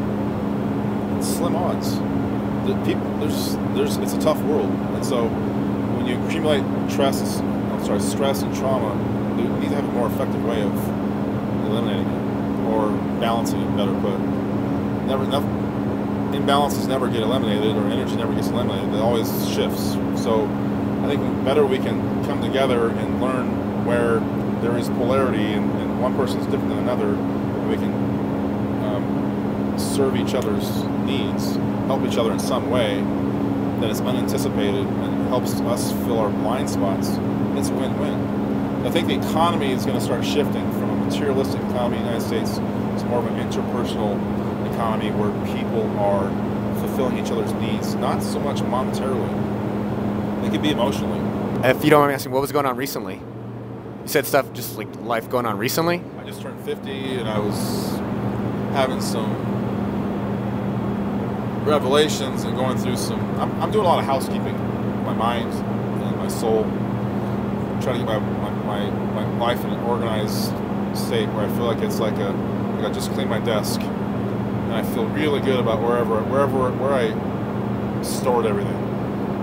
[1.17, 1.95] it's slim odds.
[2.67, 7.85] The people, there's, there's, it's a tough world, and so when you accumulate stress, I'm
[7.85, 8.91] sorry, stress and trauma,
[9.41, 10.73] you need to have a more effective way of
[11.67, 13.77] eliminating it or balancing it.
[13.77, 14.19] Better put,
[15.07, 15.47] never, never
[16.43, 18.93] imbalances never get eliminated or energy never gets eliminated.
[18.93, 19.93] It always shifts.
[20.21, 20.45] So
[21.03, 24.19] I think better we can come together and learn where
[24.61, 27.11] there is polarity and, and one person is different than another,
[27.67, 27.93] we can
[28.83, 31.55] um, serve each other's needs,
[31.87, 33.01] help each other in some way
[33.79, 37.09] that is unanticipated and helps us fill our blind spots,
[37.57, 38.85] it's a win-win.
[38.85, 42.09] I think the economy is going to start shifting from a materialistic economy in the
[42.11, 44.32] United States to more of an interpersonal
[44.73, 46.29] economy where people are
[46.79, 50.41] fulfilling each other's needs, not so much monetarily.
[50.41, 51.19] They could be emotionally.
[51.63, 53.15] If you don't mind me asking, what was going on recently?
[53.15, 56.01] You said stuff just like life going on recently?
[56.19, 57.91] I just turned 50 and I was
[58.73, 59.31] having some
[61.65, 63.19] revelations and going through some.
[63.39, 64.57] I'm, I'm doing a lot of housekeeping,
[65.05, 66.63] my mind and my soul,
[67.81, 68.49] trying to get my, my,
[68.89, 70.51] my, my life in an organized
[70.97, 72.31] state where I feel like it's like a
[72.77, 73.79] like I just cleaned my desk
[74.73, 78.73] and I feel really good about wherever wherever where I stored everything.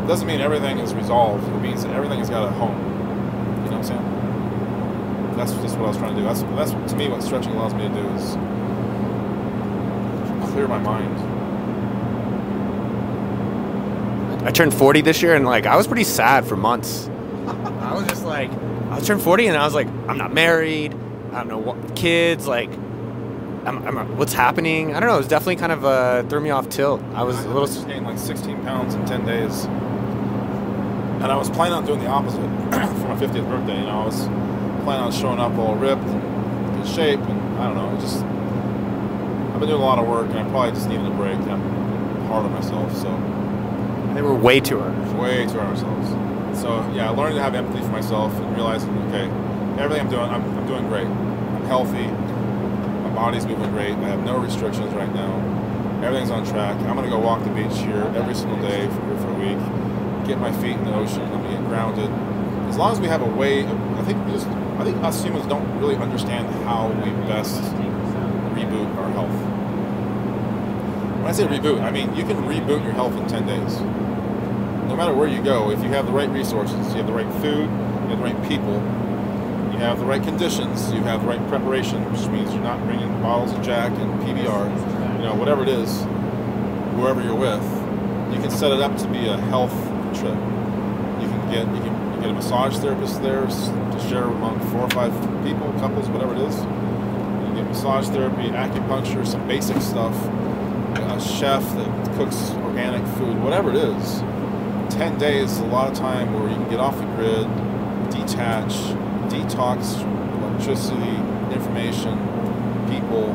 [0.02, 1.46] It doesn't mean everything is resolved.
[1.46, 2.76] It means that everything has got a home.
[3.64, 5.36] You know what I'm saying?
[5.36, 6.26] That's just what I was trying to do.
[6.26, 8.32] That's that's to me what stretching allows me to do is
[10.50, 11.18] clear my mind.
[14.44, 17.08] I turned 40 this year and like I was pretty sad for months.
[17.46, 18.50] I was just like,
[18.90, 20.94] I turned 40 and I was like, I'm not married.
[21.32, 22.70] I don't know what kids like.
[23.66, 24.94] I'm, I'm, what's happening?
[24.94, 25.14] I don't know.
[25.16, 27.02] It was definitely kind of uh, threw me off tilt.
[27.14, 27.68] I was a little.
[27.86, 32.40] gained like 16 pounds in 10 days, and I was planning on doing the opposite
[32.40, 33.78] for my 50th birthday.
[33.78, 34.24] You know, I was
[34.84, 38.00] planning on showing up all ripped, and good shape, and I don't know.
[38.00, 41.36] Just I've been doing a lot of work, and I probably just needed a break.
[41.36, 41.60] I'm
[42.28, 43.10] hard on myself, so
[44.14, 44.96] They were way too hard.
[45.18, 46.60] way too hard on ourselves.
[46.60, 49.28] So yeah, I learned to have empathy for myself and realizing, okay,
[49.82, 51.06] everything I'm doing, I'm, I'm doing great.
[51.06, 52.08] I'm healthy.
[53.20, 53.92] Body's moving great.
[53.92, 56.00] I have no restrictions right now.
[56.02, 56.74] Everything's on track.
[56.86, 60.26] I'm gonna go walk the beach here every single day for, for a week.
[60.26, 61.20] Get my feet in the ocean.
[61.20, 62.10] I'm gonna get grounded.
[62.70, 65.46] As long as we have a way, I think we just, I think us humans
[65.48, 67.60] don't really understand how we best
[68.56, 69.36] reboot our health.
[71.18, 73.76] When I say reboot, I mean you can reboot your health in 10 days
[74.88, 77.32] no matter where you go, if you have the right resources, you have the right
[77.34, 78.80] food, you have the right people,
[79.80, 83.52] have the right conditions, you have the right preparation, which means you're not bringing bottles
[83.52, 86.02] of Jack and PBR, you know, whatever it is,
[86.96, 87.62] whoever you're with,
[88.34, 89.72] you can set it up to be a health
[90.12, 90.36] trip.
[90.36, 94.90] You can get you can get a massage therapist there to share among four or
[94.90, 95.12] five
[95.44, 96.56] people, couples, whatever it is.
[96.58, 100.14] You get massage therapy, acupuncture, some basic stuff,
[100.94, 104.20] a chef that cooks organic food, whatever it is.
[104.94, 107.46] 10 days is a lot of time where you can get off the grid,
[108.10, 108.74] detach,
[109.30, 110.02] detox
[110.42, 111.16] electricity,
[111.54, 112.18] information,
[112.90, 113.32] people,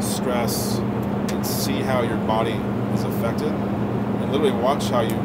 [0.00, 2.58] stress, and see how your body
[2.94, 3.48] is affected.
[3.48, 5.16] And literally watch how you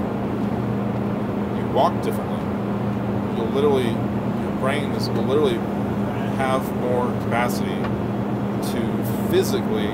[1.57, 2.41] you walk differently.
[3.37, 5.59] You'll literally your brain is will literally
[6.37, 7.75] have more capacity
[8.71, 9.87] to physically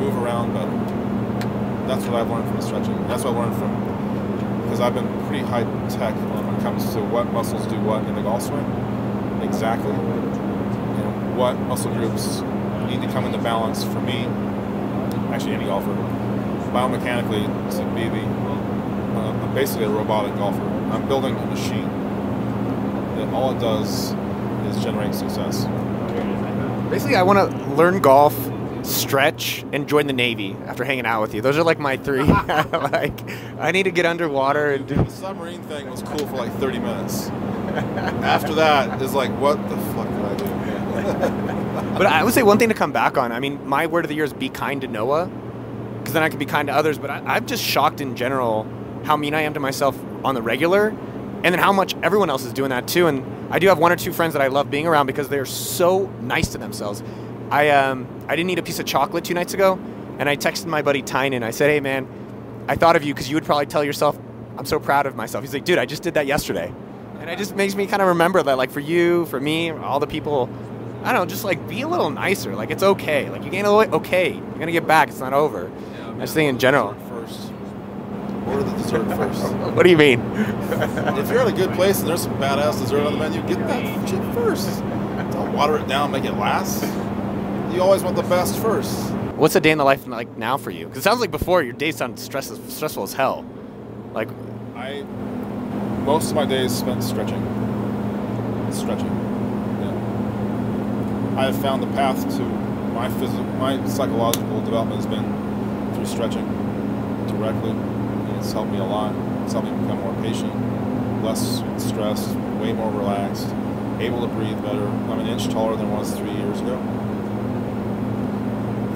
[0.00, 1.86] move around better.
[1.86, 3.08] That's what I've learned from stretching.
[3.08, 7.32] That's what I learned from because I've been pretty high tech on comes to what
[7.32, 8.64] muscles do what in the golf swing
[9.42, 12.40] exactly, and what muscle groups
[12.88, 14.24] need to come into balance for me,
[15.32, 15.94] actually any golfer,
[16.72, 18.24] biomechanically to be the
[19.16, 20.62] uh, I'm basically a robotic golfer.
[20.92, 21.88] I'm building a machine
[23.16, 24.12] that all it does
[24.66, 25.64] is generate success.
[26.90, 28.34] Basically, I want to learn golf,
[28.82, 31.40] stretch, and join the Navy after hanging out with you.
[31.40, 32.22] Those are like my three.
[32.24, 33.19] like,
[33.60, 34.94] I need to get underwater and do.
[34.94, 37.28] The submarine thing was cool for like 30 minutes.
[37.28, 41.56] After that, is like, what the fuck did I do?
[42.00, 43.30] But I would say one thing to come back on.
[43.30, 45.26] I mean, my word of the year is be kind to Noah,
[45.98, 46.98] because then I can be kind to others.
[46.98, 48.66] But I, I'm just shocked in general
[49.04, 52.44] how mean I am to myself on the regular, and then how much everyone else
[52.44, 53.06] is doing that too.
[53.06, 55.44] And I do have one or two friends that I love being around because they're
[55.44, 57.02] so nice to themselves.
[57.50, 59.78] I um I didn't eat a piece of chocolate two nights ago,
[60.18, 61.42] and I texted my buddy Tynan.
[61.42, 62.08] I said, "Hey man,
[62.68, 64.18] I thought of you because you would probably tell yourself
[64.58, 66.72] I'm so proud of myself." He's like, "Dude, I just did that yesterday,"
[67.20, 70.00] and it just makes me kind of remember that, like for you, for me, all
[70.00, 70.48] the people.
[71.02, 72.54] I don't know, just like be a little nicer.
[72.54, 73.30] Like it's okay.
[73.30, 74.34] Like you gain a little okay.
[74.34, 75.08] You're gonna get back.
[75.08, 75.70] It's not over.
[76.20, 76.92] I just think in general.
[77.08, 77.52] First.
[78.46, 79.42] Order the dessert first.
[79.74, 80.20] What do you mean?
[80.36, 83.58] if you're in a good place and there's some badass dessert on the menu, get
[83.68, 84.80] that shit first.
[85.32, 86.82] Don't water it down, make it last.
[87.72, 89.10] You always want the best first.
[89.40, 90.84] What's a day in the life like now for you?
[90.84, 93.42] Because it sounds like before your days sound stress- stressful as hell.
[94.12, 94.28] Like,
[94.76, 95.00] I
[96.04, 97.40] most of my days spent stretching.
[98.70, 99.08] Stretching.
[99.80, 101.38] Yeah.
[101.38, 102.42] I have found the path to
[102.92, 105.24] my physical, my psychological development has been
[105.94, 106.46] through stretching
[107.26, 109.14] directly, and it's helped me a lot.
[109.44, 110.52] It's helped me become more patient,
[111.24, 113.48] less stressed, way more relaxed,
[114.00, 114.86] able to breathe better.
[114.86, 116.99] I'm an inch taller than I was three years ago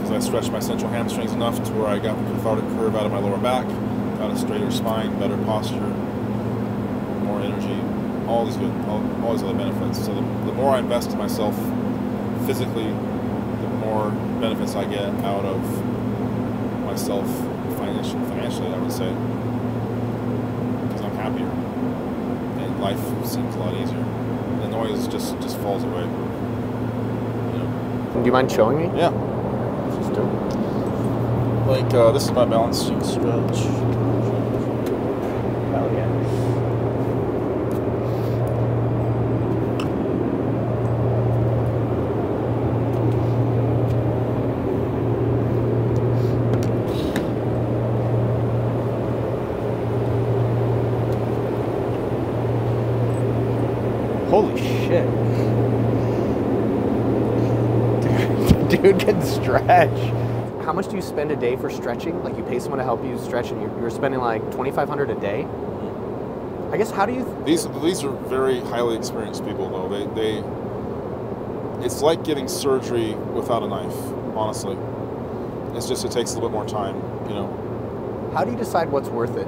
[0.04, 3.06] because I stretched my central hamstrings enough to where I got the cathartic curve out
[3.06, 3.66] of my lower back,
[4.18, 5.80] got a straighter spine, better posture,
[7.24, 7.80] more energy,
[8.28, 10.04] all these good, all, all these other benefits.
[10.04, 11.56] So the, the more I invest in myself
[12.44, 15.62] physically, the more benefits I get out of
[16.84, 17.26] myself
[17.78, 19.08] financially, financially I would say,
[20.84, 21.48] because I'm happier
[22.60, 24.04] and life seems a lot easier.
[24.60, 26.02] The noise just just falls away.
[26.02, 28.20] You know?
[28.20, 28.98] do you mind showing me?
[28.98, 29.32] Yeah.
[29.84, 31.63] Let's just do it.
[31.74, 33.58] Like uh, this is my balance sheet stretch.
[35.72, 36.06] Hell yeah.
[54.30, 55.10] Holy shit.
[58.68, 60.23] Dude, dude can stretch.
[60.74, 62.24] How much do you spend a day for stretching?
[62.24, 65.14] Like you pay someone to help you stretch and you're, you're spending like 2500 a
[65.20, 65.46] day?
[66.72, 69.88] I guess how do you These these are very highly experienced people though.
[69.88, 73.94] They they it's like getting surgery without a knife,
[74.34, 74.76] honestly.
[75.76, 76.96] It's just it takes a little bit more time,
[77.28, 78.32] you know.
[78.34, 79.46] how do you decide what's worth it?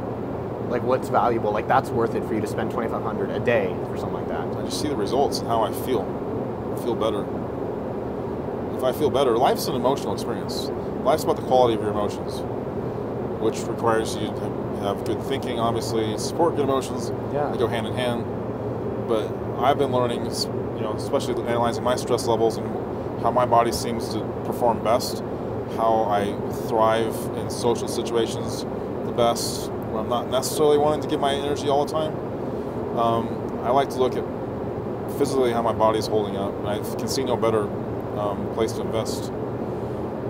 [0.70, 1.50] Like what's valuable?
[1.50, 4.46] Like that's worth it for you to spend 2500 a day for something like that.
[4.56, 6.02] I just see the results and how I feel.
[6.72, 7.26] I feel better.
[8.86, 10.70] I feel better, life's an emotional experience.
[11.02, 12.40] Life's about the quality of your emotions,
[13.42, 17.10] which requires you to have good thinking, obviously, support good emotions.
[17.32, 17.50] Yeah.
[17.50, 18.24] They go hand in hand.
[19.08, 19.26] But
[19.58, 22.66] I've been learning, you know, especially analyzing my stress levels and
[23.22, 25.20] how my body seems to perform best,
[25.76, 26.36] how I
[26.68, 28.62] thrive in social situations
[29.04, 32.14] the best, where I'm not necessarily wanting to give my energy all the time.
[32.96, 37.08] Um, I like to look at physically how my body's holding up, and I can
[37.08, 37.68] see no better
[38.16, 39.32] um, place to invest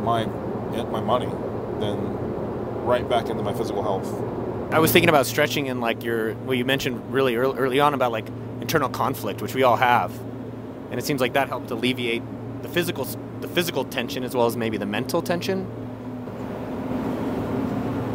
[0.03, 0.27] my
[0.91, 1.27] my money
[1.81, 1.97] than
[2.85, 4.07] right back into my physical health.
[4.73, 7.95] I was thinking about stretching and like your well you mentioned really early, early on
[7.95, 8.27] about like
[8.61, 10.13] internal conflict which we all have.
[10.91, 12.23] And it seems like that helped alleviate
[12.63, 13.05] the physical
[13.41, 15.67] the physical tension as well as maybe the mental tension.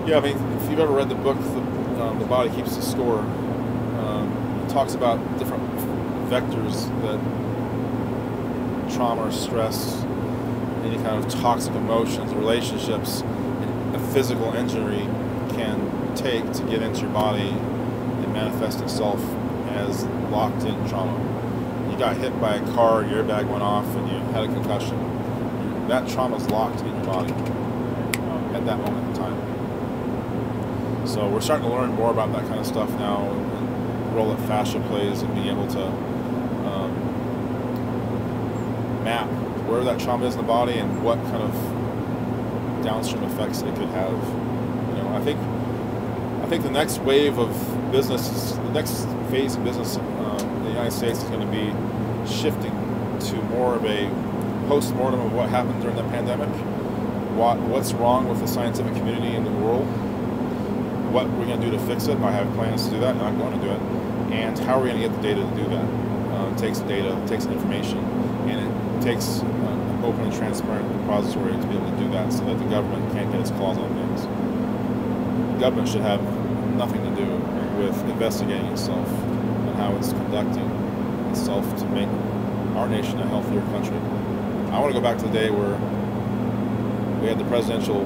[0.05, 2.81] Yeah, I mean, if you've ever read the book, The, um, the Body Keeps the
[2.81, 5.63] Score, um, it talks about different
[6.27, 7.19] vectors that
[8.93, 10.03] trauma or stress,
[10.83, 13.23] any kind of toxic emotions, relationships,
[13.93, 15.07] a physical injury
[15.55, 19.21] can take to get into your body and manifest itself
[19.69, 21.17] as locked in trauma.
[21.91, 24.97] You got hit by a car, your airbag went off, and you had a concussion.
[25.87, 27.33] That trauma is locked in your body
[28.53, 31.07] at that moment in time.
[31.07, 34.33] So we're starting to learn more about that kind of stuff now, and the role
[34.33, 35.85] that fascia plays, and being able to
[36.67, 36.91] um,
[39.11, 39.27] map
[39.67, 41.53] where that trauma is in the body and what kind of
[42.83, 44.13] downstream effects it could have.
[44.89, 45.39] You know, I think
[46.43, 47.51] I think the next wave of
[47.91, 51.67] business, the next phase of business um, in the United States is going to be
[52.27, 52.75] shifting
[53.27, 54.09] to more of a
[54.67, 56.49] post-mortem of what happened during the pandemic,
[57.37, 59.85] what, what's wrong with the scientific community in the world,
[61.13, 62.17] what we're going to do to fix it.
[62.19, 63.81] I have plans to do that, and I'm going to do it.
[64.31, 66.10] And how are we going to get the data to do that?
[66.51, 67.97] It takes data, it takes information,
[68.49, 72.43] and it takes an open and transparent repository to be able to do that so
[72.45, 74.21] that the government can't get its claws on things.
[75.53, 76.21] The government should have
[76.75, 77.25] nothing to do
[77.77, 80.69] with investigating itself and how it's conducting
[81.31, 82.09] itself to make
[82.75, 83.97] our nation a healthier country.
[84.71, 85.75] I want to go back to the day where
[87.21, 88.01] we had the presidential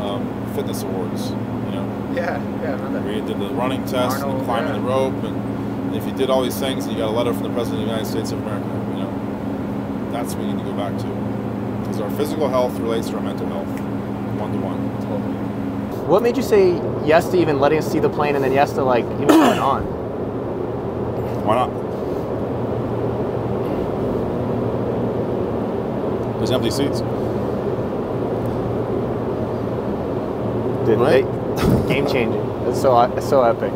[0.00, 3.00] um, fitness awards, you know, Yeah, yeah, I remember.
[3.00, 4.80] where did the running test and Arnold, the climbing yeah.
[4.80, 5.53] the rope, and,
[5.94, 7.82] and if you did all these things, and you got a letter from the president
[7.82, 8.66] of the United States of America.
[8.66, 11.06] You know, that's what we need to go back to,
[11.82, 13.68] because our physical health relates to our mental health,
[14.40, 14.74] one to one.
[16.08, 16.72] What made you say
[17.06, 19.60] yes to even letting us see the plane, and then yes to like even going
[19.60, 19.84] on?
[21.46, 21.70] Why not?
[26.38, 27.00] There's empty seats.
[30.86, 31.24] Dude, Right.
[31.56, 32.40] they- game changing.
[32.66, 33.72] It's so it's so epic.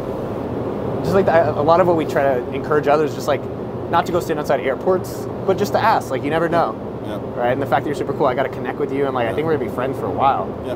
[1.08, 3.42] Just like the, a lot of what we try to encourage others, just like
[3.88, 6.10] not to go stand outside airports, but just to ask.
[6.10, 6.74] Like you never know,
[7.06, 7.50] Yeah, right?
[7.50, 9.26] And the fact that you're super cool, I got to connect with you, and like
[9.26, 10.46] I think we're gonna be friends for a while.
[10.66, 10.74] yeah,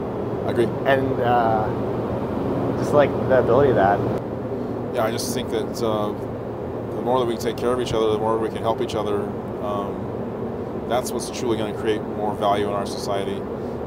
[0.49, 0.65] I agree.
[0.91, 1.69] And uh,
[2.79, 4.01] just like the ability of that.
[4.95, 6.13] Yeah, I just think that uh,
[6.97, 8.95] the more that we take care of each other, the more we can help each
[8.95, 9.21] other.
[9.63, 13.39] Um, that's what's truly going to create more value in our society.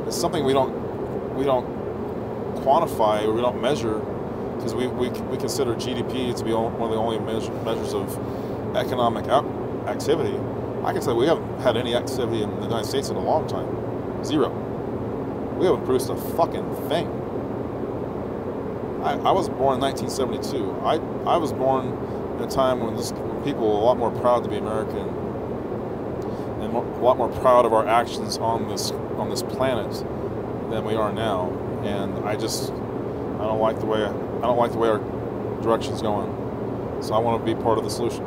[0.06, 1.66] It's something we don't we don't
[2.58, 4.00] quantify or we don't measure
[4.66, 8.10] because we, we, we consider GDP to be one of the only measure, measures of
[8.76, 9.28] economic
[9.88, 10.36] activity.
[10.84, 13.48] I can say we haven't had any activity in the United States in a long
[13.48, 14.24] time.
[14.26, 14.50] Zero.
[15.60, 17.08] We haven't produced a fucking thing.
[19.04, 20.72] I, I was born in 1972.
[20.82, 20.96] I,
[21.32, 21.90] I was born
[22.38, 23.12] in a time when this,
[23.44, 24.98] people were a lot more proud to be American
[26.58, 28.90] and mo- a lot more proud of our actions on this
[29.20, 29.92] on this planet
[30.72, 31.52] than we are now.
[31.84, 34.04] And I just I don't like the way
[34.48, 35.00] don't like the way our
[35.62, 36.32] direction's going.
[37.02, 38.24] So I want to be part of the solution.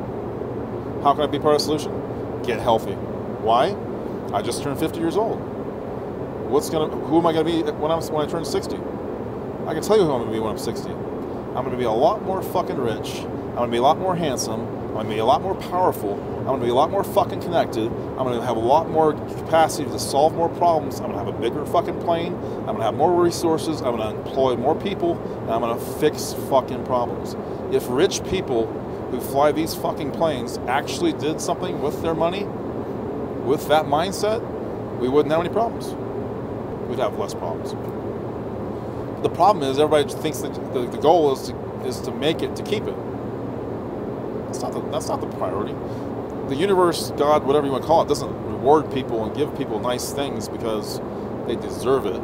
[1.03, 2.43] How can I be part of the solution?
[2.43, 2.95] Get healthy.
[3.43, 3.77] Why?
[4.33, 5.39] I just turned 50 years old.
[6.51, 6.95] What's gonna?
[6.95, 8.77] Who am I gonna be when I'm when I turn 60?
[9.67, 10.89] I can tell you who I'm gonna be when I'm 60.
[10.91, 13.17] I'm gonna be a lot more fucking rich.
[13.21, 14.61] I'm gonna be a lot more handsome.
[14.61, 16.17] I'm gonna be a lot more powerful.
[16.49, 17.89] I'm gonna be a lot more fucking connected.
[17.89, 20.99] I'm gonna have a lot more capacity to solve more problems.
[20.99, 22.33] I'm gonna have a bigger fucking plane.
[22.61, 23.83] I'm gonna have more resources.
[23.83, 25.19] I'm gonna employ more people.
[25.43, 27.37] And I'm gonna fix fucking problems.
[27.71, 28.67] If rich people
[29.11, 32.45] who fly these fucking planes actually did something with their money,
[33.45, 34.41] with that mindset,
[35.01, 35.89] we wouldn't have any problems.
[36.89, 37.73] We'd have less problems.
[39.23, 42.57] The problem is everybody thinks that the, the goal is to, is to make it
[42.57, 42.97] to keep it.
[44.47, 45.75] That's not the, that's not the priority.
[46.49, 49.79] The universe, God, whatever you want to call it, doesn't reward people and give people
[49.81, 50.99] nice things because
[51.47, 52.23] they deserve it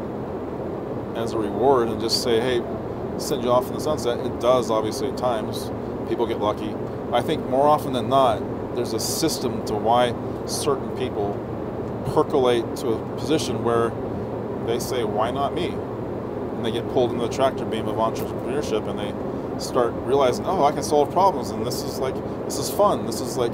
[1.15, 2.63] as a reward and just say, hey,
[3.19, 4.19] send you off in the sunset.
[4.25, 5.71] It does, obviously, at times.
[6.09, 6.75] People get lucky.
[7.13, 8.41] I think more often than not,
[8.75, 10.15] there's a system to why
[10.47, 11.39] certain people
[12.15, 13.91] percolate to a position where
[14.67, 15.69] they say, why not me?
[15.69, 20.65] And they get pulled into the tractor beam of entrepreneurship and they start realizing, oh,
[20.65, 22.15] I can solve problems and this is like,
[22.47, 23.07] this is fun.
[23.07, 23.53] This is like,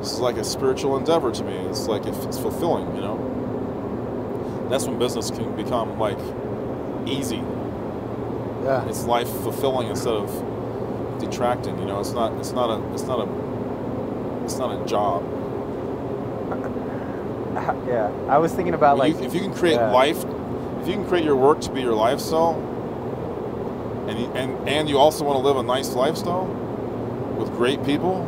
[0.00, 1.54] this is like a spiritual endeavor to me.
[1.68, 4.66] It's like, if it's fulfilling, you know?
[4.70, 6.18] That's when business can become like
[7.06, 7.42] easy.
[8.64, 8.88] Yeah.
[8.88, 10.30] It's life fulfilling instead of
[11.20, 12.00] detracting, you know?
[12.00, 15.24] It's not, it's not a, it's not a, it's not a job.
[17.86, 18.10] Yeah.
[18.28, 19.90] I was thinking about When like you, if you can create yeah.
[19.90, 20.24] life,
[20.80, 22.54] if you can create your work to be your lifestyle,
[24.08, 26.46] and you, and and you also want to live a nice lifestyle
[27.36, 28.24] with great people,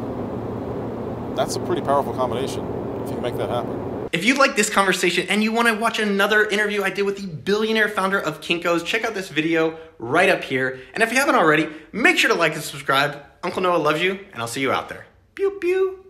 [1.36, 2.64] that's a pretty powerful combination.
[3.02, 4.08] If you can make that happen.
[4.12, 7.16] If you like this conversation and you want to watch another interview I did with
[7.16, 10.80] the billionaire founder of Kinko's, check out this video right up here.
[10.92, 13.22] And if you haven't already, make sure to like and subscribe.
[13.42, 15.06] Uncle Noah loves you, and I'll see you out there.
[15.34, 16.01] Pew pew.